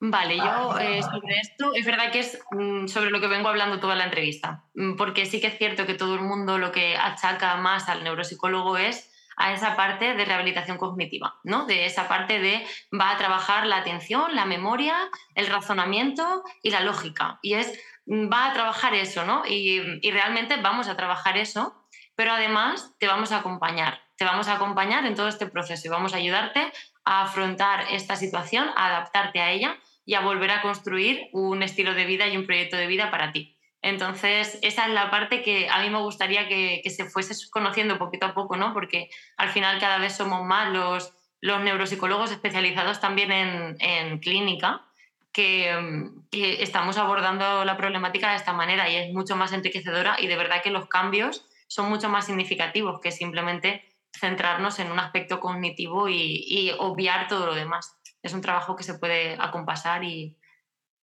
Vale, 0.00 0.36
yo 0.36 0.78
eh, 0.78 1.02
sobre 1.02 1.38
esto 1.38 1.72
es 1.74 1.86
verdad 1.86 2.12
que 2.12 2.18
es 2.18 2.38
mm, 2.50 2.88
sobre 2.88 3.10
lo 3.10 3.20
que 3.20 3.28
vengo 3.28 3.48
hablando 3.48 3.80
toda 3.80 3.94
la 3.94 4.04
entrevista, 4.04 4.64
mm, 4.74 4.96
porque 4.96 5.24
sí 5.24 5.40
que 5.40 5.46
es 5.46 5.56
cierto 5.56 5.86
que 5.86 5.94
todo 5.94 6.14
el 6.14 6.20
mundo 6.20 6.58
lo 6.58 6.70
que 6.72 6.96
achaca 6.96 7.56
más 7.56 7.88
al 7.88 8.04
neuropsicólogo 8.04 8.76
es 8.76 9.13
a 9.36 9.52
esa 9.52 9.76
parte 9.76 10.14
de 10.14 10.24
rehabilitación 10.24 10.78
cognitiva, 10.78 11.40
¿no? 11.44 11.66
De 11.66 11.86
esa 11.86 12.08
parte 12.08 12.38
de 12.38 12.66
va 12.98 13.10
a 13.10 13.16
trabajar 13.16 13.66
la 13.66 13.76
atención, 13.76 14.34
la 14.34 14.44
memoria, 14.44 14.96
el 15.34 15.46
razonamiento 15.46 16.42
y 16.62 16.70
la 16.70 16.80
lógica. 16.80 17.38
Y 17.42 17.54
es, 17.54 17.72
va 18.08 18.50
a 18.50 18.52
trabajar 18.52 18.94
eso, 18.94 19.24
¿no? 19.24 19.44
Y, 19.46 19.82
y 20.02 20.10
realmente 20.10 20.56
vamos 20.56 20.88
a 20.88 20.96
trabajar 20.96 21.36
eso, 21.36 21.74
pero 22.14 22.32
además 22.32 22.94
te 22.98 23.06
vamos 23.06 23.32
a 23.32 23.38
acompañar. 23.38 24.00
Te 24.16 24.24
vamos 24.24 24.46
a 24.48 24.54
acompañar 24.54 25.04
en 25.06 25.16
todo 25.16 25.28
este 25.28 25.46
proceso 25.46 25.88
y 25.88 25.90
vamos 25.90 26.14
a 26.14 26.18
ayudarte 26.18 26.72
a 27.04 27.22
afrontar 27.22 27.86
esta 27.90 28.16
situación, 28.16 28.68
a 28.76 28.86
adaptarte 28.86 29.40
a 29.40 29.50
ella 29.50 29.76
y 30.06 30.14
a 30.14 30.20
volver 30.20 30.50
a 30.50 30.62
construir 30.62 31.28
un 31.32 31.62
estilo 31.62 31.94
de 31.94 32.04
vida 32.04 32.26
y 32.28 32.36
un 32.36 32.46
proyecto 32.46 32.76
de 32.76 32.86
vida 32.86 33.10
para 33.10 33.32
ti. 33.32 33.53
Entonces, 33.84 34.58
esa 34.62 34.86
es 34.86 34.94
la 34.94 35.10
parte 35.10 35.42
que 35.42 35.68
a 35.68 35.82
mí 35.82 35.90
me 35.90 35.98
gustaría 35.98 36.48
que, 36.48 36.82
se 36.88 37.04
fuese 37.04 37.34
conociendo 37.50 37.98
poquito 37.98 38.24
a 38.24 38.32
poco, 38.32 38.56
¿no? 38.56 38.72
Porque 38.72 39.10
al 39.36 39.50
final 39.50 39.78
cada 39.78 39.98
vez 39.98 40.16
somos 40.16 40.42
más 40.42 40.72
los, 40.72 41.12
los 41.42 41.60
neuropsicólogos 41.60 42.30
especializados 42.30 42.98
también 42.98 43.30
en, 43.30 44.18
clínica, 44.20 44.86
que, 45.34 46.08
que, 46.30 46.62
estamos 46.62 46.96
abordando 46.96 47.66
la 47.66 47.76
problemática 47.76 48.30
de 48.30 48.36
esta 48.36 48.54
manera 48.54 48.88
y 48.88 48.96
es 48.96 49.12
mucho 49.12 49.36
más 49.36 49.52
enriquecedora 49.52 50.16
y 50.18 50.28
de 50.28 50.36
verdad 50.36 50.62
que 50.62 50.70
los 50.70 50.88
cambios 50.88 51.46
son 51.68 51.90
mucho 51.90 52.08
más 52.08 52.24
significativos 52.24 53.00
que 53.02 53.12
simplemente 53.12 53.84
centrarnos 54.18 54.78
en 54.78 54.90
un 54.92 54.98
aspecto 54.98 55.40
cognitivo 55.40 56.08
y, 56.08 56.42
y 56.48 56.70
obviar 56.78 57.28
todo 57.28 57.44
lo 57.44 57.54
demás. 57.54 57.98
Es 58.22 58.32
un 58.32 58.40
trabajo 58.40 58.76
que 58.76 58.82
se 58.82 58.98
puede 58.98 59.36
acompasar 59.38 60.04
y, 60.04 60.38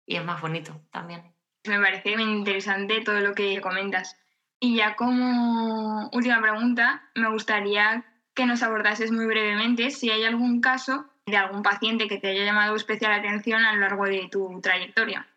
y 0.08 0.16
es 0.16 0.26
más 0.26 0.42
bonito 0.42 0.82
también. 0.92 1.32
Me 1.66 1.80
parece 1.80 2.16
muy 2.16 2.24
interesante 2.24 3.02
todo 3.02 3.20
lo 3.20 3.34
que 3.34 3.62
comentas. 3.62 4.18
Y 4.60 4.76
ya 4.76 4.96
como 4.96 6.10
última 6.12 6.42
pregunta, 6.42 7.10
me 7.16 7.30
gustaría 7.30 8.06
que 8.34 8.46
nos 8.46 8.64
abordases 8.64 9.12
muy 9.12 9.26
brevemente 9.26 9.92
si 9.92 10.10
hay 10.10 10.24
algún 10.24 10.62
caso 10.62 11.06
de 11.26 11.38
algún 11.38 11.64
paciente 11.64 12.08
que 12.08 12.18
te 12.18 12.30
haya 12.30 12.46
llamado 12.46 12.76
especial 12.76 13.12
atención 13.14 13.64
a 13.64 13.74
lo 13.74 13.82
largo 13.82 14.06
de 14.06 14.28
tu 14.32 14.60
trayectoria. 14.62 15.28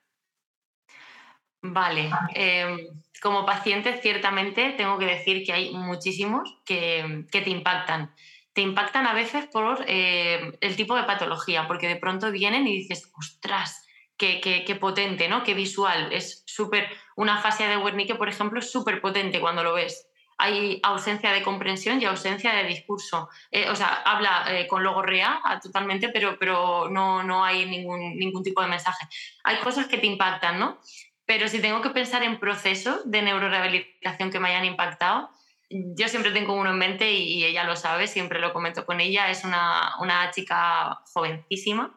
Vale, 1.63 2.11
eh, 2.35 2.91
como 3.23 3.47
paciente 3.47 3.99
ciertamente 4.03 4.75
tengo 4.77 4.99
que 4.99 5.07
decir 5.07 5.45
que 5.47 5.53
hay 5.55 5.75
muchísimos 5.75 6.59
que, 6.65 7.25
que 7.33 7.41
te 7.41 7.51
impactan. 7.51 8.15
Te 8.53 8.61
impactan 8.61 9.07
a 9.07 9.15
veces 9.15 9.47
por 9.47 9.83
eh, 9.89 10.53
el 10.61 10.77
tipo 10.77 10.95
de 10.95 11.05
patología, 11.05 11.67
porque 11.67 11.89
de 11.89 11.97
pronto 11.97 12.31
vienen 12.31 12.67
y 12.67 12.77
dices, 12.77 13.11
ostras, 13.17 13.84
qué, 14.17 14.77
potente, 14.81 15.29
¿no? 15.29 15.43
Qué 15.43 15.55
visual. 15.55 16.13
Es 16.13 16.43
súper. 16.47 16.89
Una 17.17 17.39
fase 17.39 17.67
de 17.67 17.77
Wernicke, 17.77 18.17
por 18.17 18.29
ejemplo, 18.29 18.59
es 18.59 18.71
súper 18.71 19.01
potente 19.01 19.41
cuando 19.41 19.63
lo 19.63 19.75
ves. 19.75 20.09
Hay 20.37 20.81
ausencia 20.83 21.33
de 21.33 21.43
comprensión 21.43 22.03
y 22.03 22.07
ausencia 22.07 22.53
de 22.55 22.65
discurso. 22.65 23.29
Eh, 23.51 23.69
o 23.71 23.77
sea, 23.77 24.03
habla 24.05 24.47
eh, 24.49 24.67
con 24.67 24.83
logorrea 24.83 25.41
ah, 25.45 25.61
totalmente, 25.61 26.09
pero, 26.09 26.37
pero 26.39 26.89
no, 26.91 27.23
no 27.23 27.45
hay 27.45 27.67
ningún, 27.67 28.17
ningún 28.17 28.43
tipo 28.43 28.61
de 28.61 28.69
mensaje. 28.69 29.07
Hay 29.45 29.59
cosas 29.59 29.87
que 29.87 29.99
te 29.99 30.07
impactan, 30.07 30.59
¿no? 30.59 30.79
Pero 31.25 31.49
si 31.49 31.61
tengo 31.61 31.81
que 31.83 31.91
pensar 31.91 32.23
en 32.25 32.41
procesos 32.41 33.09
de 33.09 33.23
neurorehabilitación 33.23 34.31
que 34.31 34.41
me 34.41 34.49
hayan 34.49 34.65
impactado, 34.65 35.31
yo 35.71 36.09
siempre 36.09 36.33
tengo 36.33 36.55
uno 36.55 36.71
en 36.71 36.79
mente 36.79 37.13
y, 37.13 37.45
ella 37.45 37.65
lo 37.65 37.77
sabe, 37.77 38.07
siempre 38.09 38.41
lo 38.41 38.53
comento 38.53 38.85
con 38.85 39.01
ella. 39.01 39.31
Es 39.31 39.45
una, 39.45 39.95
una 40.01 40.31
chica 40.33 41.01
jovencísima 41.13 41.95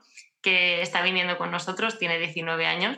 que 0.47 0.81
está 0.81 1.01
viniendo 1.01 1.37
con 1.37 1.51
nosotros, 1.51 1.99
tiene 1.99 2.19
19 2.19 2.67
años 2.67 2.97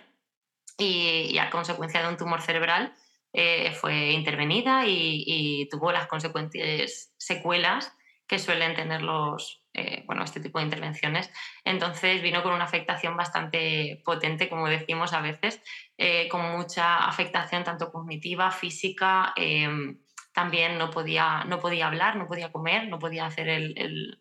y, 0.77 1.35
a 1.39 1.49
consecuencia 1.49 2.03
de 2.03 2.09
un 2.09 2.15
tumor 2.15 2.43
cerebral 2.43 2.93
eh, 3.33 3.71
fue 3.71 4.11
intervenida 4.11 4.83
y, 4.85 5.67
tuvo 5.71 5.91
las 5.91 6.05
consecuencias 6.05 7.11
secuelas 7.17 7.91
que 8.27 8.37
suelen 8.37 8.75
tener 8.75 9.01
los, 9.01 9.63
eh, 9.73 10.03
bueno, 10.05 10.23
este 10.23 10.39
tipo 10.39 10.59
de 10.59 10.65
intervenciones. 10.65 11.31
Entonces 11.65 12.21
vino 12.21 12.43
con 12.43 12.53
una 12.53 12.65
afectación 12.65 13.17
bastante 13.17 13.99
potente, 14.05 14.47
como 14.47 14.67
decimos 14.67 15.13
a 15.13 15.21
veces, 15.21 15.59
eh, 15.97 16.27
con 16.29 16.55
mucha 16.55 16.97
afectación 16.97 17.63
tanto 17.63 17.91
cognitiva, 17.91 18.51
física, 18.51 19.33
em, 19.35 19.97
también 20.33 20.77
no 20.77 20.91
podía, 20.91 21.45
no 21.45 21.59
podía 21.59 21.87
hablar, 21.87 22.15
no 22.15 22.27
podía 22.27 22.51
comer, 22.51 22.89
no 22.89 22.99
podía 22.99 23.25
hacer 23.25 23.49
el, 23.49 24.19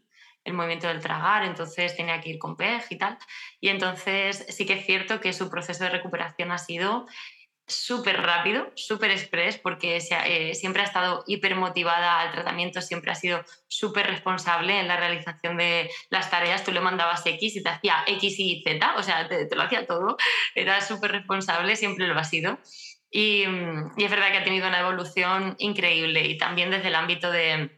el, 0.49 0.55
movimiento 0.55 0.89
del 0.89 1.01
tragar, 1.01 1.45
entonces 1.45 1.97
tenía 1.97 2.21
que 2.21 2.31
ir 2.31 2.39
con 2.39 2.57
PEG 2.57 2.85
y 2.91 2.99
tal. 2.99 3.19
Y 3.61 3.69
entonces 3.69 4.47
sí 4.49 4.67
que 4.67 4.75
es 4.75 4.87
cierto 4.87 5.21
que 5.21 5.33
su 5.33 5.51
proceso 5.51 5.85
de 5.85 5.91
recuperación 5.91 6.51
ha 6.53 6.59
sido 6.59 7.07
súper 7.69 8.23
rápido, 8.23 8.73
súper 8.75 9.11
express, 9.11 9.59
porque 9.59 9.99
eh, 9.99 10.55
siempre 10.55 10.83
ha 10.83 10.87
estado 10.87 11.23
hiper 11.27 11.55
motivada 11.55 12.21
al 12.21 12.33
tratamiento, 12.33 12.81
siempre 12.81 13.13
ha 13.13 13.15
sido 13.15 13.45
súper 13.69 14.07
responsable 14.07 14.81
en 14.81 14.89
la 14.89 14.97
realización 14.97 15.59
de 15.59 15.91
las 16.09 16.31
tareas. 16.31 16.65
Tú 16.65 16.73
le 16.73 16.81
mandabas 16.81 17.25
X 17.27 17.57
y 17.57 17.63
te 17.63 17.69
hacía 17.69 18.05
X 18.07 18.39
y 18.39 18.63
Z, 18.67 18.95
o 18.97 19.03
sea, 19.03 19.29
te, 19.29 19.49
lo 19.55 19.63
hacía 19.63 19.87
todo. 19.87 20.17
Era 20.55 20.81
súper 20.81 21.13
responsable, 21.13 21.77
siempre 21.77 22.07
lo 22.07 22.19
ha 22.19 22.25
sido. 22.25 22.59
Y, 23.11 23.43
es 23.43 24.11
verdad 24.11 24.33
que 24.33 24.39
ha 24.39 24.45
tenido 24.45 24.69
una 24.69 24.81
evolución 24.81 25.55
increíble 25.59 26.27
y 26.27 26.39
también 26.39 26.71
desde 26.71 26.89
el 26.89 26.95
ámbito 26.95 27.31
de, 27.31 27.78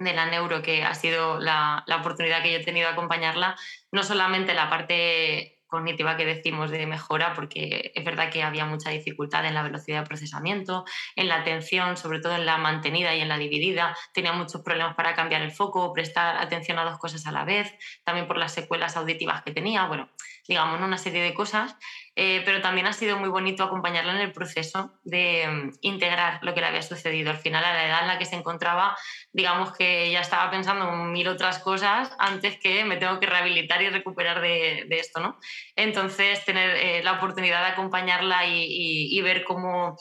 de 0.00 0.14
la 0.14 0.26
neuro, 0.26 0.62
que 0.62 0.82
ha 0.82 0.94
sido 0.94 1.38
la, 1.38 1.84
la 1.86 1.96
oportunidad 1.96 2.42
que 2.42 2.52
yo 2.52 2.58
he 2.58 2.64
tenido 2.64 2.88
de 2.88 2.94
acompañarla, 2.94 3.56
no 3.92 4.02
solamente 4.02 4.54
la 4.54 4.68
parte 4.68 5.60
cognitiva 5.70 6.16
que 6.16 6.26
decimos 6.26 6.70
de 6.70 6.86
mejora, 6.86 7.32
porque 7.34 7.92
es 7.94 8.04
verdad 8.04 8.30
que 8.30 8.42
había 8.42 8.64
mucha 8.64 8.90
dificultad 8.90 9.46
en 9.46 9.54
la 9.54 9.62
velocidad 9.62 10.00
de 10.00 10.06
procesamiento, 10.06 10.84
en 11.16 11.28
la 11.28 11.36
atención, 11.36 11.96
sobre 11.96 12.18
todo 12.18 12.34
en 12.34 12.44
la 12.44 12.58
mantenida 12.58 13.14
y 13.14 13.20
en 13.20 13.28
la 13.28 13.38
dividida. 13.38 13.96
Tenía 14.12 14.32
muchos 14.32 14.62
problemas 14.62 14.96
para 14.96 15.14
cambiar 15.14 15.42
el 15.42 15.52
foco, 15.52 15.92
prestar 15.92 16.36
atención 16.38 16.78
a 16.78 16.84
dos 16.84 16.98
cosas 16.98 17.26
a 17.26 17.32
la 17.32 17.44
vez, 17.44 17.72
también 18.04 18.26
por 18.26 18.36
las 18.36 18.52
secuelas 18.52 18.96
auditivas 18.96 19.42
que 19.42 19.52
tenía, 19.52 19.86
bueno, 19.86 20.10
digamos, 20.48 20.80
una 20.80 20.98
serie 20.98 21.22
de 21.22 21.34
cosas. 21.34 21.76
Eh, 22.16 22.42
pero 22.44 22.60
también 22.60 22.86
ha 22.86 22.92
sido 22.92 23.16
muy 23.18 23.28
bonito 23.28 23.62
acompañarla 23.62 24.12
en 24.12 24.20
el 24.20 24.32
proceso 24.32 24.92
de 25.04 25.46
mm, 25.48 25.70
integrar 25.80 26.40
lo 26.42 26.52
que 26.52 26.60
le 26.60 26.66
había 26.66 26.82
sucedido. 26.82 27.30
Al 27.30 27.38
final, 27.38 27.64
a 27.64 27.72
la 27.72 27.86
edad 27.86 28.02
en 28.02 28.08
la 28.08 28.18
que 28.18 28.26
se 28.26 28.36
encontraba, 28.36 28.96
digamos 29.32 29.74
que 29.74 30.10
ya 30.10 30.20
estaba 30.20 30.50
pensando 30.50 30.92
en 30.92 31.12
mil 31.12 31.28
otras 31.28 31.60
cosas 31.60 32.14
antes 32.18 32.58
que 32.58 32.84
me 32.84 32.96
tengo 32.96 33.18
que 33.20 33.26
rehabilitar 33.26 33.80
y 33.80 33.88
recuperar 33.88 34.40
de, 34.40 34.86
esto, 34.90 35.20
¿no? 35.20 35.38
Entonces, 35.76 36.44
tener 36.44 36.76
eh, 36.76 37.02
la 37.02 37.12
oportunidad 37.12 37.64
de 37.64 37.72
acompañarla 37.72 38.46
y, 38.46 39.20
ver 39.22 39.44
cómo 39.44 39.96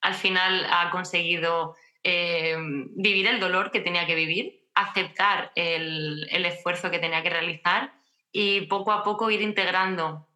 al 0.00 0.14
final 0.14 0.66
ha 0.70 0.90
conseguido 0.90 1.74
eh, 2.02 2.56
vivir 2.96 3.26
el 3.26 3.40
dolor 3.40 3.70
que 3.70 3.80
tenía 3.80 4.06
que 4.06 4.14
vivir, 4.14 4.60
aceptar 4.74 5.52
el, 5.54 6.26
el 6.30 6.44
esfuerzo 6.44 6.90
que 6.90 6.98
tenía 6.98 7.22
que 7.22 7.30
realizar 7.30 7.92
y 8.36 8.62
poco 8.62 8.90
a 8.90 9.04
poco 9.04 9.30
ir 9.30 9.40
integrando 9.40 10.26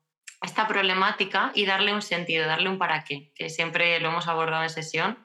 esta 0.40 0.68
problemática 0.68 1.50
y 1.52 1.66
darle 1.66 1.92
un 1.92 2.00
sentido, 2.00 2.46
darle 2.46 2.70
un 2.70 2.78
para 2.78 3.02
qué, 3.02 3.32
que 3.34 3.50
siempre 3.50 3.98
lo 3.98 4.10
hemos 4.10 4.28
abordado 4.28 4.62
en 4.62 4.70
sesión. 4.70 5.18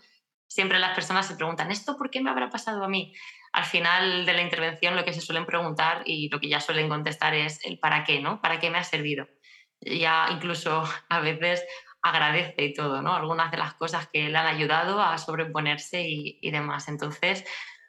Siempre 0.48 0.80
las 0.80 0.96
personas 0.96 1.28
se 1.28 1.36
preguntan, 1.36 1.70
¿esto 1.72 1.96
por 1.96 2.10
qué 2.10 2.20
me 2.20 2.32
habrá 2.32 2.50
pasado 2.50 2.84
a 2.84 2.90
mí? 2.90 3.14
Al 3.52 3.66
final 3.66 4.26
de 4.26 4.34
la 4.34 4.42
intervención 4.42 4.96
lo 4.96 5.06
que 5.06 5.14
se 5.14 5.22
suelen 5.22 5.46
preguntar 5.46 6.02
y 6.06 6.30
lo 6.30 6.40
que 6.40 6.50
ya 6.50 6.60
suelen 6.60 6.90
contestar 6.90 7.36
es 7.36 7.64
el 7.64 7.78
para 7.78 8.04
qué, 8.04 8.20
¿no? 8.20 8.42
¿Para 8.42 8.60
qué 8.60 8.72
me 8.72 8.80
ha 8.80 8.84
servido? 8.84 9.28
Ya 9.80 10.30
incluso 10.32 10.84
a 11.10 11.20
veces 11.20 11.64
agradece 12.02 12.64
y 12.64 12.74
todo, 12.74 13.04
¿no? 13.04 13.14
Algunas 13.14 13.52
de 13.52 13.58
las 13.58 13.76
cosas 13.76 14.08
que 14.12 14.30
le 14.30 14.38
han 14.38 14.48
ayudado 14.48 15.00
a 15.00 15.20
sobreponerse 15.20 16.02
y, 16.02 16.40
y 16.42 16.50
demás. 16.50 16.88
Entonces, 16.88 17.46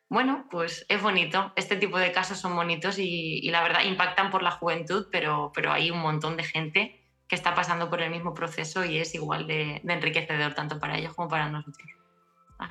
bueno, 0.09 0.47
pues 0.51 0.87
es 0.89 1.03
bonito. 1.03 1.53
Este 1.57 1.77
tipo 1.77 1.99
de 1.99 2.13
casos 2.13 2.39
son 2.39 2.55
bonitos 2.55 2.99
y, 2.99 3.39
y, 3.43 3.51
la 3.51 3.63
verdad 3.63 3.83
impactan 3.85 4.31
por 4.31 4.43
la 4.43 4.53
juventud, 4.53 5.09
pero, 5.11 5.51
pero 5.55 5.73
hay 5.73 5.91
un 5.91 6.01
montón 6.01 6.37
de 6.37 6.45
gente 6.45 7.05
que 7.29 7.35
está 7.35 7.55
pasando 7.55 7.89
por 7.89 8.03
el 8.03 8.11
mismo 8.11 8.35
proceso 8.35 8.85
y 8.85 8.99
es 8.99 9.15
igual 9.15 9.47
de, 9.47 9.81
enriquecedor 9.85 10.55
tanto 10.55 10.79
para 10.79 10.99
ellos 10.99 11.15
como 11.15 11.29
para 11.29 11.49
nosotros. 11.49 11.89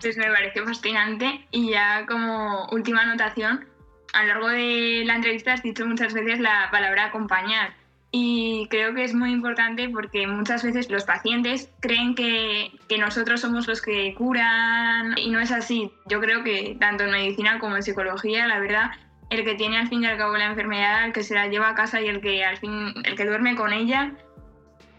Pues 0.01 0.17
me 0.17 0.27
parece 0.27 0.63
fascinante 0.63 1.47
y 1.51 1.71
ya 1.71 2.05
como 2.07 2.67
última 2.69 3.01
anotación, 3.01 3.67
a 4.13 4.21
lo 4.23 4.27
largo 4.27 4.49
de 4.49 5.03
la 5.05 5.15
entrevista 5.15 5.53
has 5.53 5.63
dicho 5.63 5.85
muchas 5.85 6.13
veces 6.13 6.39
la 6.39 6.69
palabra 6.71 7.05
acompañar 7.05 7.75
y 8.15 8.67
creo 8.69 8.93
que 8.93 9.03
es 9.03 9.15
muy 9.15 9.31
importante 9.31 9.89
porque 9.89 10.27
muchas 10.27 10.63
veces 10.63 10.87
los 10.91 11.03
pacientes 11.03 11.71
creen 11.79 12.13
que, 12.13 12.71
que, 12.87 12.99
nosotros 12.99 13.41
somos 13.41 13.67
los 13.67 13.81
que 13.81 14.13
curan 14.13 15.17
y 15.17 15.31
no 15.31 15.39
es 15.39 15.51
así. 15.51 15.91
Yo 16.05 16.21
creo 16.21 16.43
que 16.43 16.77
tanto 16.79 17.05
en 17.05 17.11
medicina 17.11 17.57
como 17.57 17.75
en 17.75 17.81
psicología, 17.81 18.45
la 18.45 18.59
verdad, 18.59 18.91
el 19.31 19.43
que 19.43 19.55
tiene 19.55 19.79
al 19.79 19.87
fin 19.87 20.03
y 20.03 20.05
al 20.05 20.19
cabo 20.19 20.37
la 20.37 20.45
enfermedad, 20.45 21.05
el 21.05 21.11
que 21.11 21.23
se 21.23 21.33
la 21.33 21.47
lleva 21.47 21.69
a 21.69 21.73
casa 21.73 22.01
y 22.01 22.07
el 22.07 22.21
que 22.21 22.45
al 22.45 22.57
fin, 22.57 22.93
el 23.03 23.15
que 23.15 23.25
duerme 23.25 23.55
con 23.55 23.73
ella, 23.73 24.11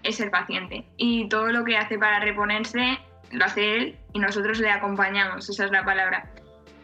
es 0.03 0.19
el 0.19 0.33
paciente. 0.33 0.85
Y 0.97 1.29
todo 1.29 1.53
lo 1.53 1.65
que 1.65 1.77
hace 1.77 1.97
para 1.97 2.19
reponerse 2.19 2.99
lo 3.31 3.45
hace 3.45 3.77
él 3.77 3.99
y 4.13 4.19
nosotros 4.19 4.59
le 4.59 4.73
acompañamos, 4.73 5.49
esa 5.49 5.67
es 5.67 5.71
la 5.71 5.85
palabra. 5.85 6.33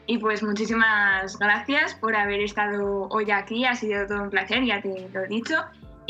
Y 0.07 0.19
pues 0.19 0.45
muchísimas 0.45 1.37
gracias 1.40 1.97
por 1.97 2.14
haber 2.14 2.40
estado 2.40 3.09
hoy 3.11 3.33
aquí, 3.33 3.64
ha 3.64 3.75
sido 3.75 4.07
todo 4.07 4.23
un 4.23 4.31
placer, 4.31 4.64
ya 4.64 4.81
te 4.81 5.09
lo 5.12 5.25
he 5.25 5.27
dicho. 5.27 5.57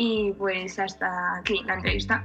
Y 0.02 0.32
pues 0.32 0.78
hasta 0.78 1.36
aquí 1.36 1.62
la 1.66 1.74
entrevista. 1.74 2.24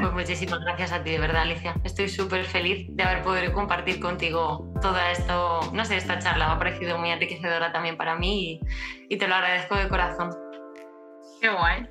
Pues 0.00 0.12
muchísimas 0.12 0.60
gracias 0.60 0.92
a 0.92 1.02
ti, 1.02 1.10
de 1.10 1.18
verdad, 1.18 1.42
Alicia. 1.42 1.74
Estoy 1.82 2.08
súper 2.08 2.44
feliz 2.44 2.86
de 2.90 3.02
haber 3.02 3.24
podido 3.24 3.52
compartir 3.52 3.98
contigo 3.98 4.72
toda 4.80 5.10
esto, 5.10 5.60
no 5.72 5.84
sé, 5.84 5.96
esta 5.96 6.20
charla 6.20 6.46
me 6.46 6.52
ha 6.52 6.58
parecido 6.58 6.98
muy 6.98 7.10
enriquecedora 7.10 7.72
también 7.72 7.96
para 7.96 8.14
mí 8.14 8.60
y, 9.08 9.14
y 9.14 9.18
te 9.18 9.26
lo 9.26 9.34
agradezco 9.34 9.74
de 9.74 9.88
corazón. 9.88 10.30
Qué 11.40 11.48
guay. 11.48 11.88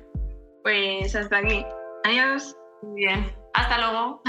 Pues 0.62 1.14
hasta 1.14 1.36
aquí. 1.36 1.62
Adiós. 2.04 2.56
Muy 2.80 3.04
bien. 3.04 3.36
Hasta 3.52 3.76
luego. 3.76 4.22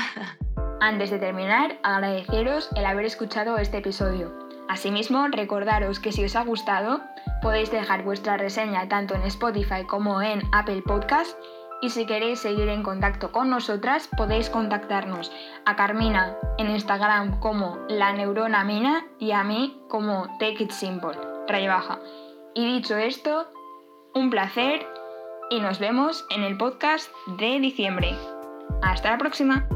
Antes 0.82 1.10
de 1.10 1.20
terminar, 1.20 1.80
agradeceros 1.84 2.70
el 2.76 2.86
haber 2.86 3.06
escuchado 3.06 3.58
este 3.60 3.78
episodio. 3.78 4.47
Asimismo, 4.70 5.28
recordaros 5.28 6.00
que 6.00 6.12
si 6.12 6.26
os 6.26 6.36
ha 6.36 6.44
gustado, 6.44 7.02
podéis 7.42 7.72
dejar 7.72 8.04
vuestra 8.04 8.38
reseña 8.38 8.88
tanto 8.90 9.16
en 9.16 9.24
Spotify 9.24 9.86
como 9.86 10.22
en 10.22 10.42
Apple 10.52 10.84
Podcast. 10.86 11.38
Y 11.82 11.92
si 11.92 12.06
queréis 12.06 12.40
seguir 12.40 12.70
en 12.70 12.84
contacto 12.84 13.32
con 13.32 13.50
nosotras, 13.50 14.10
podéis 14.18 14.50
contactarnos 14.50 15.32
a 15.66 15.76
Carmina 15.76 16.36
en 16.58 16.72
Instagram 16.72 17.40
como 17.40 17.78
la 17.88 18.14
neurona 18.14 18.64
mina 18.64 19.06
y 19.20 19.32
a 19.32 19.44
mí 19.44 19.80
como 19.88 20.26
Take 20.40 20.64
It 20.64 20.72
Simple, 20.72 21.18
baja. 21.48 22.00
Y 22.56 22.66
dicho 22.66 22.98
esto, 22.98 23.48
un 24.16 24.32
placer 24.32 24.88
y 25.52 25.60
nos 25.60 25.80
vemos 25.80 26.26
en 26.32 26.44
el 26.44 26.58
podcast 26.58 27.12
de 27.38 27.60
diciembre. 27.60 28.16
Hasta 28.82 29.12
la 29.12 29.18
próxima. 29.18 29.68